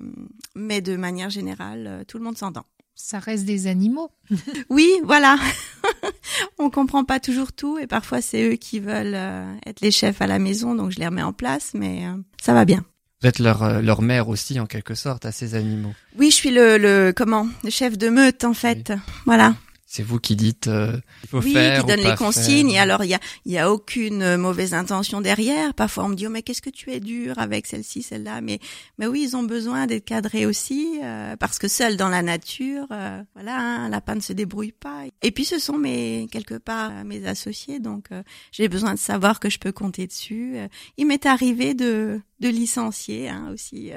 mais 0.54 0.80
de 0.80 0.96
manière 0.96 1.28
générale, 1.28 1.84
euh, 1.88 2.04
tout 2.04 2.18
le 2.18 2.24
monde 2.24 2.38
s'entend. 2.38 2.64
Ça 2.94 3.18
reste 3.18 3.44
des 3.44 3.66
animaux. 3.66 4.10
Oui, 4.70 4.88
voilà. 5.04 5.36
On 6.58 6.70
comprend 6.70 7.04
pas 7.04 7.18
toujours 7.20 7.52
tout 7.52 7.78
et 7.78 7.86
parfois 7.86 8.20
c'est 8.20 8.48
eux 8.52 8.56
qui 8.56 8.78
veulent 8.80 9.14
euh, 9.14 9.52
être 9.66 9.80
les 9.80 9.90
chefs 9.90 10.20
à 10.22 10.26
la 10.28 10.38
maison, 10.38 10.74
donc 10.76 10.90
je 10.92 10.98
les 11.00 11.06
remets 11.06 11.22
en 11.22 11.32
place, 11.32 11.72
mais 11.74 12.06
euh, 12.06 12.16
ça 12.40 12.54
va 12.54 12.64
bien. 12.64 12.84
Vous 13.20 13.28
êtes 13.28 13.40
leur, 13.40 13.64
euh, 13.64 13.80
leur 13.80 14.00
mère 14.00 14.28
aussi 14.28 14.60
en 14.60 14.66
quelque 14.66 14.94
sorte 14.94 15.26
à 15.26 15.32
ces 15.32 15.56
animaux. 15.56 15.92
Oui, 16.16 16.30
je 16.30 16.36
suis 16.36 16.50
le, 16.52 16.78
le 16.78 17.12
comment, 17.14 17.48
le 17.64 17.70
chef 17.70 17.98
de 17.98 18.08
meute 18.10 18.44
en 18.44 18.54
fait. 18.54 18.92
Voilà. 19.26 19.54
C'est 19.90 20.02
vous 20.02 20.20
qui 20.20 20.36
dites 20.36 20.66
euh, 20.66 21.00
il 21.22 21.28
faut 21.30 21.40
oui, 21.40 21.54
faire 21.54 21.80
qui 21.80 21.86
donne 21.86 22.00
ou 22.00 22.10
les 22.10 22.14
consignes. 22.14 22.72
faire. 22.72 22.76
Et 22.76 22.78
alors, 22.78 23.04
il 23.04 23.08
y 23.08 23.14
a, 23.14 23.20
il 23.46 23.52
y 23.52 23.56
a 23.56 23.72
aucune 23.72 24.36
mauvaise 24.36 24.74
intention 24.74 25.22
derrière. 25.22 25.72
Parfois, 25.72 26.04
on 26.04 26.08
me 26.10 26.14
dit, 26.14 26.26
oh, 26.26 26.30
mais 26.30 26.42
qu'est-ce 26.42 26.60
que 26.60 26.68
tu 26.68 26.92
es 26.92 27.00
dur 27.00 27.38
avec 27.38 27.66
celle-ci, 27.66 28.02
celle-là? 28.02 28.42
Mais, 28.42 28.60
mais 28.98 29.06
oui, 29.06 29.22
ils 29.22 29.34
ont 29.34 29.44
besoin 29.44 29.86
d'être 29.86 30.04
cadrés 30.04 30.44
aussi, 30.44 31.00
euh, 31.02 31.36
parce 31.36 31.58
que 31.58 31.68
seul 31.68 31.96
dans 31.96 32.10
la 32.10 32.20
nature, 32.20 32.86
euh, 32.90 33.22
voilà, 33.32 33.58
hein, 33.58 33.86
un 33.86 33.88
lapin 33.88 34.16
ne 34.16 34.20
se 34.20 34.34
débrouille 34.34 34.72
pas. 34.72 35.04
Et 35.22 35.30
puis, 35.30 35.46
ce 35.46 35.58
sont 35.58 35.78
mes, 35.78 36.28
quelque 36.30 36.58
part, 36.58 36.90
euh, 36.92 37.04
mes 37.04 37.26
associés. 37.26 37.80
Donc, 37.80 38.08
euh, 38.12 38.22
j'ai 38.52 38.68
besoin 38.68 38.92
de 38.92 38.98
savoir 38.98 39.40
que 39.40 39.48
je 39.48 39.58
peux 39.58 39.72
compter 39.72 40.06
dessus. 40.06 40.58
Euh, 40.58 40.68
il 40.98 41.06
m'est 41.06 41.24
arrivé 41.24 41.72
de, 41.72 42.20
de 42.40 42.48
licencier, 42.50 43.30
hein, 43.30 43.48
aussi. 43.54 43.92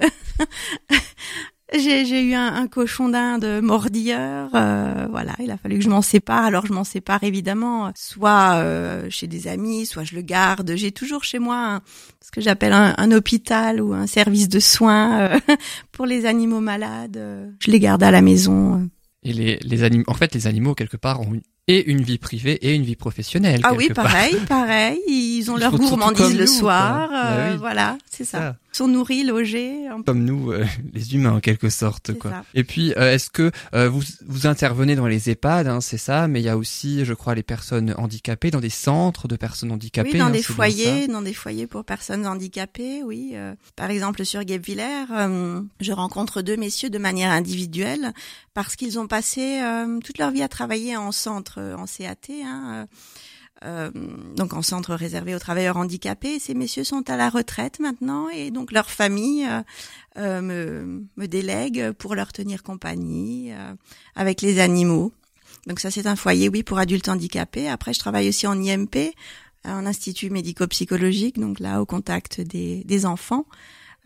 J'ai, 1.74 2.22
eu 2.22 2.34
un, 2.34 2.54
un 2.54 2.68
cochon 2.68 3.08
d'Inde 3.10 3.62
mordilleur, 3.64 4.50
euh, 4.54 5.08
voilà, 5.10 5.32
il 5.40 5.50
a 5.52 5.58
fallu 5.58 5.78
que 5.78 5.84
je 5.84 5.90
m'en 5.90 6.02
sépare. 6.02 6.44
Alors 6.44 6.66
je 6.66 6.74
m'en 6.74 6.84
sépare 6.84 7.24
évidemment, 7.24 7.92
soit 7.96 8.56
euh, 8.56 9.08
chez 9.10 9.28
des 9.28 9.48
amis, 9.48 9.86
soit 9.86 10.04
je 10.04 10.16
le 10.16 10.22
garde. 10.22 10.74
J'ai 10.76 10.92
toujours 10.92 11.24
chez 11.24 11.40
moi 11.40 11.56
un- 11.76 11.82
ce 12.24 12.30
que 12.32 12.42
j'appelle 12.42 12.74
un, 12.74 12.94
un 12.98 13.12
hôpital 13.12 13.80
ou 13.82 13.94
un 13.94 14.06
service 14.08 14.50
de 14.50 14.60
soins 14.60 15.20
euh, 15.22 15.40
pour 15.94 16.06
les 16.06 16.26
animaux 16.26 16.60
malades. 16.60 17.54
Je 17.60 17.72
les 17.72 17.80
garde 17.80 18.04
à 18.04 18.12
la 18.12 18.22
maison. 18.22 18.90
Et 19.24 19.34
les, 19.34 19.58
les 19.62 19.84
animaux, 19.84 20.04
en 20.08 20.14
fait, 20.14 20.34
les 20.34 20.48
animaux 20.48 20.74
quelque 20.74 20.98
part 20.98 21.22
ont 21.22 21.34
une, 21.36 21.42
et 21.68 21.90
une 21.90 22.02
vie 22.02 22.18
privée 22.18 22.54
et 22.68 22.74
une 22.74 22.84
vie 22.84 22.96
professionnelle. 22.96 23.62
Ah 23.64 23.74
oui, 23.76 23.88
part. 23.90 24.06
pareil, 24.06 24.36
pareil. 24.50 25.00
Ils 25.08 25.50
ont 25.52 25.58
Ils 25.58 25.62
leur 25.62 25.78
gourmandise 25.78 26.36
le 26.36 26.46
nous, 26.46 26.48
soir. 26.48 27.08
Bah 27.10 27.28
euh, 27.28 27.52
oui. 27.54 27.58
Voilà, 27.60 27.98
c'est 28.10 28.26
ça. 28.26 28.40
Ça. 28.40 28.56
Sont 28.72 28.88
nourris, 28.88 29.24
logés. 29.24 29.88
Comme 30.06 30.24
nous, 30.24 30.52
euh, 30.52 30.66
les 30.94 31.14
humains 31.14 31.34
en 31.34 31.40
quelque 31.40 31.70
sorte, 31.70 32.14
quoi. 32.18 32.32
ça. 32.32 32.46
Et 32.54 32.64
puis, 32.64 32.94
euh, 32.98 33.14
est-ce 33.14 33.30
que 33.30 33.52
euh, 33.74 33.90
vous 33.90 34.02
vous 34.26 34.48
intervenez 34.48 34.96
dans 34.96 35.08
les 35.08 35.30
EHPAD, 35.30 35.68
hein, 35.68 35.82
c'est 35.82 35.98
ça, 35.98 36.28
mais 36.28 36.42
il 36.42 36.44
y 36.44 36.50
a 36.50 36.58
aussi, 36.58 37.04
je 37.06 37.14
crois, 37.14 37.36
les 37.36 37.44
personnes 37.44 37.94
handicapées 37.98 38.52
dans 38.52 38.60
des 38.60 38.70
centres 38.70 39.28
de 39.28 39.36
personnes 39.36 39.72
handicapées. 39.72 40.12
Oui, 40.14 40.20
dans 40.20 40.26
hein, 40.26 40.30
des 40.32 40.44
foyers, 40.44 41.08
dans 41.08 41.22
des 41.22 41.34
foyers 41.34 41.68
pour 41.68 41.84
personnes 41.84 42.26
handicapées, 42.26 43.04
oui. 43.04 43.32
euh, 43.34 43.56
par 43.76 43.90
exemple, 43.90 44.26
sur 44.26 44.44
Guebwiller, 44.44 45.06
euh, 45.12 45.62
je 45.80 45.92
rencontre 45.92 46.42
deux 46.42 46.58
messieurs 46.58 46.90
de 46.90 46.98
manière 46.98 47.32
individuelle 47.32 48.14
parce 48.54 48.76
qu'ils 48.76 49.00
ont 49.00 49.08
passé 49.08 49.62
euh, 49.62 50.00
toute 50.00 50.18
leur 50.18 50.32
vie 50.32 50.44
à 50.44 50.48
travailler 50.48 50.98
en 50.98 51.12
centre, 51.12 51.60
en 51.78 51.86
CAT, 51.86 52.44
hein, 52.44 52.88
euh, 53.64 53.92
donc 54.36 54.54
en 54.54 54.62
centre 54.62 54.96
réservé 54.96 55.36
aux 55.36 55.40
travailleurs 55.40 55.78
handicapés. 55.78 56.40
Ces 56.40 56.54
messieurs 56.54 56.84
sont 56.84 57.10
à 57.10 57.18
la 57.18 57.30
retraite 57.30 57.80
maintenant 57.80 58.30
et 58.30 58.52
donc 58.52 58.72
leur 58.72 58.90
famille 58.90 59.46
euh, 59.46 59.62
euh, 60.18 60.42
me, 60.42 61.04
me 61.16 61.28
délègue 61.28 61.92
pour 61.92 62.16
leur 62.16 62.34
tenir 62.34 62.64
compagnie 62.64 63.52
euh, 63.52 63.74
avec 64.16 64.42
les 64.42 64.60
animaux. 64.60 65.14
Donc 65.68 65.80
ça, 65.80 65.92
c'est 65.92 66.08
un 66.08 66.16
foyer, 66.16 66.50
oui, 66.50 66.64
pour 66.64 66.80
adultes 66.80 67.08
handicapés. 67.08 67.70
Après, 67.70 67.94
je 67.94 68.00
travaille 68.00 68.28
aussi 68.28 68.48
en 68.48 68.60
IMP, 68.60 69.14
en 69.64 69.86
institut 69.86 70.32
médico-psychologique, 70.32 71.40
donc 71.40 71.60
là, 71.60 71.82
au 71.82 71.86
contact 71.86 72.42
des, 72.42 72.84
des 72.84 73.06
enfants, 73.06 73.46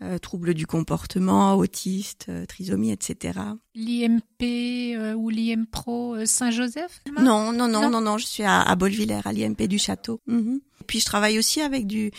euh, 0.02 0.18
troubles 0.18 0.52
du 0.54 0.66
comportement, 0.66 1.54
autistes, 1.54 2.26
euh, 2.28 2.44
trisomie, 2.46 2.92
etc. 2.92 3.38
L'IMP 3.74 4.42
euh, 4.96 5.14
ou 5.14 5.30
l'IMPRO 5.30 6.16
euh, 6.16 6.26
Saint-Joseph 6.26 7.00
Non, 7.18 7.52
non, 7.52 7.68
non, 7.68 7.80
Non. 7.82 7.90
non, 7.90 8.00
non, 8.00 8.18
je 8.18 8.26
suis 8.26 8.42
à, 8.42 8.60
à 8.62 8.74
Bolvillers, 8.76 9.20
à 9.24 9.32
l'IMP 9.32 9.66
du 9.66 9.78
Château. 9.78 10.20
Mhm. 10.26 10.60
Et 10.80 10.84
puis, 10.86 11.00
je 11.00 11.06
travaille 11.06 11.38
aussi 11.38 11.60
avec 11.62 11.86
du 11.86 12.10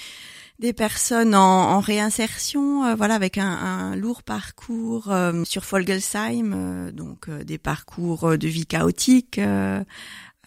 des 0.60 0.74
personnes 0.74 1.36
en, 1.36 1.70
en 1.76 1.80
réinsertion, 1.80 2.84
euh, 2.84 2.96
voilà, 2.96 3.14
avec 3.14 3.38
un, 3.38 3.46
un 3.48 3.96
lourd 3.96 4.24
parcours 4.24 5.12
euh, 5.12 5.44
sur 5.44 5.64
Folgelsheim, 5.66 6.52
euh, 6.56 6.92
donc 6.92 7.30
euh, 7.30 7.44
des 7.44 7.60
parcours 7.60 8.36
de 8.40 8.48
vie 8.48 8.66
chaotique, 8.66 9.40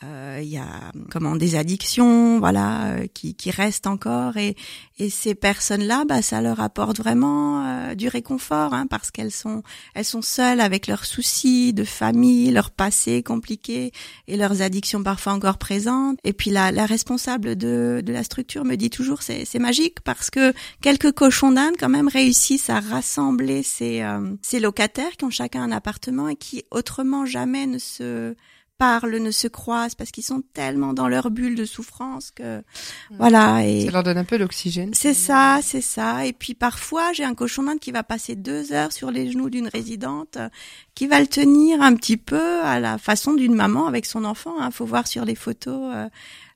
il 0.03 0.49
y 0.49 0.57
a 0.57 0.93
comment 1.11 1.37
des 1.37 1.57
addictions, 1.57 2.39
voilà, 2.39 2.85
euh, 2.93 3.07
qui, 3.13 3.35
qui 3.35 3.51
restent 3.51 3.87
encore 3.87 4.37
et, 4.37 4.57
et 4.99 5.11
ces 5.11 5.35
personnes-là, 5.35 6.05
bah, 6.07 6.23
ça 6.23 6.41
leur 6.41 6.61
apporte 6.61 6.99
vraiment 6.99 7.67
euh, 7.67 7.95
du 7.95 8.09
réconfort, 8.09 8.73
hein, 8.73 8.87
parce 8.87 9.11
qu'elles 9.11 9.31
sont 9.31 9.63
elles 9.95 10.05
sont 10.05 10.23
seules 10.23 10.61
avec 10.61 10.87
leurs 10.87 11.05
soucis 11.05 11.73
de 11.73 11.85
famille, 11.85 12.51
leur 12.51 12.71
passé 12.71 13.23
compliqué 13.23 13.93
et 14.27 14.37
leurs 14.37 14.63
addictions 14.63 15.03
parfois 15.03 15.33
encore 15.33 15.59
présentes. 15.59 16.19
Et 16.25 16.33
puis 16.33 16.51
la, 16.51 16.73
la 16.73 16.87
responsable 16.87 17.57
de, 17.57 18.03
de 18.05 18.13
la 18.13 18.25
structure 18.25 18.65
me 18.65 18.77
dit 18.77 18.91
toujours 18.91 19.23
c'est 19.23 19.45
c'est 19.45 19.59
magique 19.59 20.01
parce 20.01 20.31
que 20.31 20.53
quelques 20.81 21.13
cochons 21.13 21.53
d'Inde 21.53 21.75
quand 21.79 21.89
même 21.89 22.09
réussissent 22.09 22.71
à 22.71 22.81
rassembler 22.81 23.63
ces 23.63 24.03
ces 24.43 24.61
locataires 24.61 25.17
qui 25.19 25.25
ont 25.25 25.31
chacun 25.31 25.63
un 25.63 25.73
appartement 25.73 26.29
et 26.29 26.37
qui 26.37 26.65
autrement 26.71 27.27
jamais 27.27 27.67
ne 27.67 27.79
se 27.79 28.35
parlent, 28.81 29.19
ne 29.19 29.31
se 29.31 29.47
croisent 29.47 29.95
parce 29.95 30.11
qu'ils 30.11 30.25
sont 30.25 30.43
tellement 30.55 30.95
dans 30.95 31.07
leur 31.07 31.31
bulle 31.31 31.55
de 31.55 31.67
souffrance 31.67 32.31
que 32.31 32.61
mm. 32.61 32.63
voilà. 33.19 33.67
Et 33.67 33.85
ça 33.85 33.91
leur 33.91 34.03
donne 34.03 34.17
un 34.17 34.25
peu 34.25 34.39
d'oxygène. 34.39 34.91
C'est 34.95 35.13
ça, 35.13 35.61
c'est 35.63 35.83
ça. 35.83 36.25
Et 36.25 36.33
puis 36.33 36.55
parfois 36.55 37.13
j'ai 37.13 37.25
un 37.25 37.35
cochon 37.35 37.65
d'Inde 37.65 37.79
qui 37.79 37.93
va 37.93 38.03
passer 38.03 38.37
deux 38.37 38.73
heures 38.73 38.93
sur 38.93 39.11
les 39.11 39.31
genoux 39.31 39.51
d'une 39.51 39.69
résidente, 39.69 40.39
qui 40.95 41.07
va 41.07 41.21
le 41.21 41.27
tenir 41.27 41.83
un 41.83 41.95
petit 41.95 42.17
peu 42.17 42.63
à 42.63 42.81
la 42.81 42.97
façon 42.97 43.35
d'une 43.35 43.55
maman 43.55 43.87
avec 43.87 44.07
son 44.07 44.25
enfant. 44.25 44.55
Il 44.59 44.63
hein. 44.63 44.71
faut 44.71 44.87
voir 44.87 45.07
sur 45.07 45.27
les 45.27 45.35
photos. 45.35 45.93
Euh, 45.95 46.09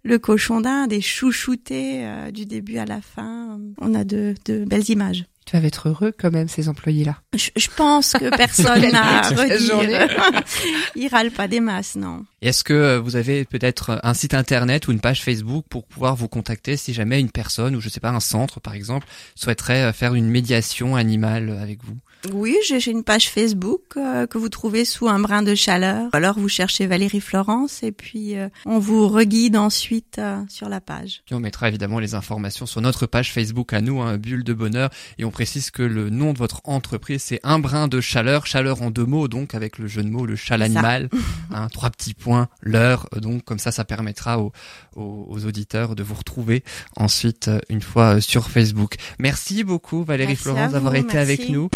le 0.02 0.18
cochon 0.18 0.60
d'Inde 0.62 0.92
est 0.92 1.02
chouchouté 1.02 2.06
euh, 2.06 2.30
du 2.30 2.46
début 2.46 2.78
à 2.78 2.86
la 2.86 3.02
fin. 3.02 3.60
On 3.78 3.94
a 3.94 4.04
de, 4.04 4.34
de 4.46 4.64
belles 4.64 4.88
images. 4.88 5.26
Tu 5.44 5.58
vas 5.58 5.66
être 5.66 5.88
heureux 5.88 6.12
quand 6.18 6.30
même, 6.30 6.48
ces 6.48 6.68
employés-là. 6.68 7.20
Je, 7.34 7.50
je 7.54 7.68
pense 7.76 8.12
que 8.12 8.34
personne 8.34 8.80
n'a 8.92 9.28
redire. 9.28 10.08
Ils 10.96 11.08
râlent 11.08 11.30
pas 11.30 11.48
des 11.48 11.60
masses, 11.60 11.96
non. 11.96 12.24
Est-ce 12.40 12.64
que 12.64 12.96
vous 12.96 13.16
avez 13.16 13.44
peut-être 13.44 14.00
un 14.02 14.14
site 14.14 14.34
internet 14.34 14.88
ou 14.88 14.92
une 14.92 15.00
page 15.00 15.22
Facebook 15.22 15.64
pour 15.68 15.84
pouvoir 15.84 16.16
vous 16.16 16.28
contacter 16.28 16.76
si 16.76 16.94
jamais 16.94 17.20
une 17.20 17.30
personne 17.30 17.76
ou 17.76 17.80
je 17.80 17.88
sais 17.88 18.00
pas 18.00 18.10
un 18.10 18.20
centre 18.20 18.60
par 18.60 18.74
exemple 18.74 19.06
souhaiterait 19.34 19.92
faire 19.92 20.14
une 20.14 20.28
médiation 20.28 20.96
animale 20.96 21.58
avec 21.60 21.84
vous? 21.84 21.96
Oui, 22.32 22.56
j'ai 22.66 22.90
une 22.90 23.04
page 23.04 23.28
Facebook 23.28 23.82
euh, 23.96 24.26
que 24.26 24.38
vous 24.38 24.48
trouvez 24.48 24.84
sous 24.84 25.08
un 25.08 25.18
brin 25.18 25.42
de 25.42 25.54
chaleur. 25.54 26.08
Alors 26.12 26.38
vous 26.38 26.48
cherchez 26.48 26.86
Valérie 26.86 27.20
Florence 27.20 27.82
et 27.82 27.92
puis 27.92 28.36
euh, 28.36 28.48
on 28.64 28.78
vous 28.78 29.08
reguide 29.08 29.56
ensuite 29.56 30.18
euh, 30.18 30.40
sur 30.48 30.68
la 30.68 30.80
page. 30.80 31.22
On 31.30 31.40
mettra 31.40 31.68
évidemment 31.68 31.98
les 31.98 32.14
informations 32.14 32.66
sur 32.66 32.80
notre 32.80 33.06
page 33.06 33.32
Facebook 33.32 33.72
à 33.72 33.80
nous, 33.80 34.00
un 34.00 34.14
hein, 34.14 34.16
Bulle 34.16 34.44
de 34.44 34.54
Bonheur, 34.54 34.90
et 35.18 35.24
on 35.24 35.30
précise 35.34 35.72
que 35.72 35.82
le 35.82 36.10
nom 36.10 36.32
de 36.32 36.38
votre 36.38 36.60
entreprise 36.62 37.20
c'est 37.24 37.40
un 37.42 37.58
brin 37.58 37.88
de 37.88 38.00
chaleur, 38.00 38.46
chaleur 38.46 38.82
en 38.82 38.92
deux 38.92 39.04
mots, 39.04 39.26
donc 39.26 39.56
avec 39.56 39.78
le 39.78 39.88
jeu 39.88 40.04
de 40.04 40.08
mots 40.08 40.26
le 40.26 40.36
châle 40.36 40.62
animal, 40.62 41.08
hein, 41.50 41.66
trois 41.72 41.90
petits 41.90 42.14
points, 42.14 42.48
l'heure, 42.62 43.08
donc 43.20 43.44
comme 43.44 43.58
ça 43.58 43.72
ça 43.72 43.84
permettra 43.84 44.38
aux, 44.38 44.52
aux, 44.94 45.44
auditeurs 45.44 45.96
de 45.96 46.04
vous 46.04 46.14
retrouver 46.14 46.62
ensuite 46.94 47.50
une 47.68 47.82
fois 47.82 48.20
sur 48.20 48.48
Facebook. 48.48 48.94
Merci 49.18 49.64
beaucoup 49.64 50.04
Valérie 50.04 50.36
Florence 50.36 50.70
d'avoir 50.70 50.94
été 50.94 51.18
avec 51.18 51.48
nous. 51.48 51.68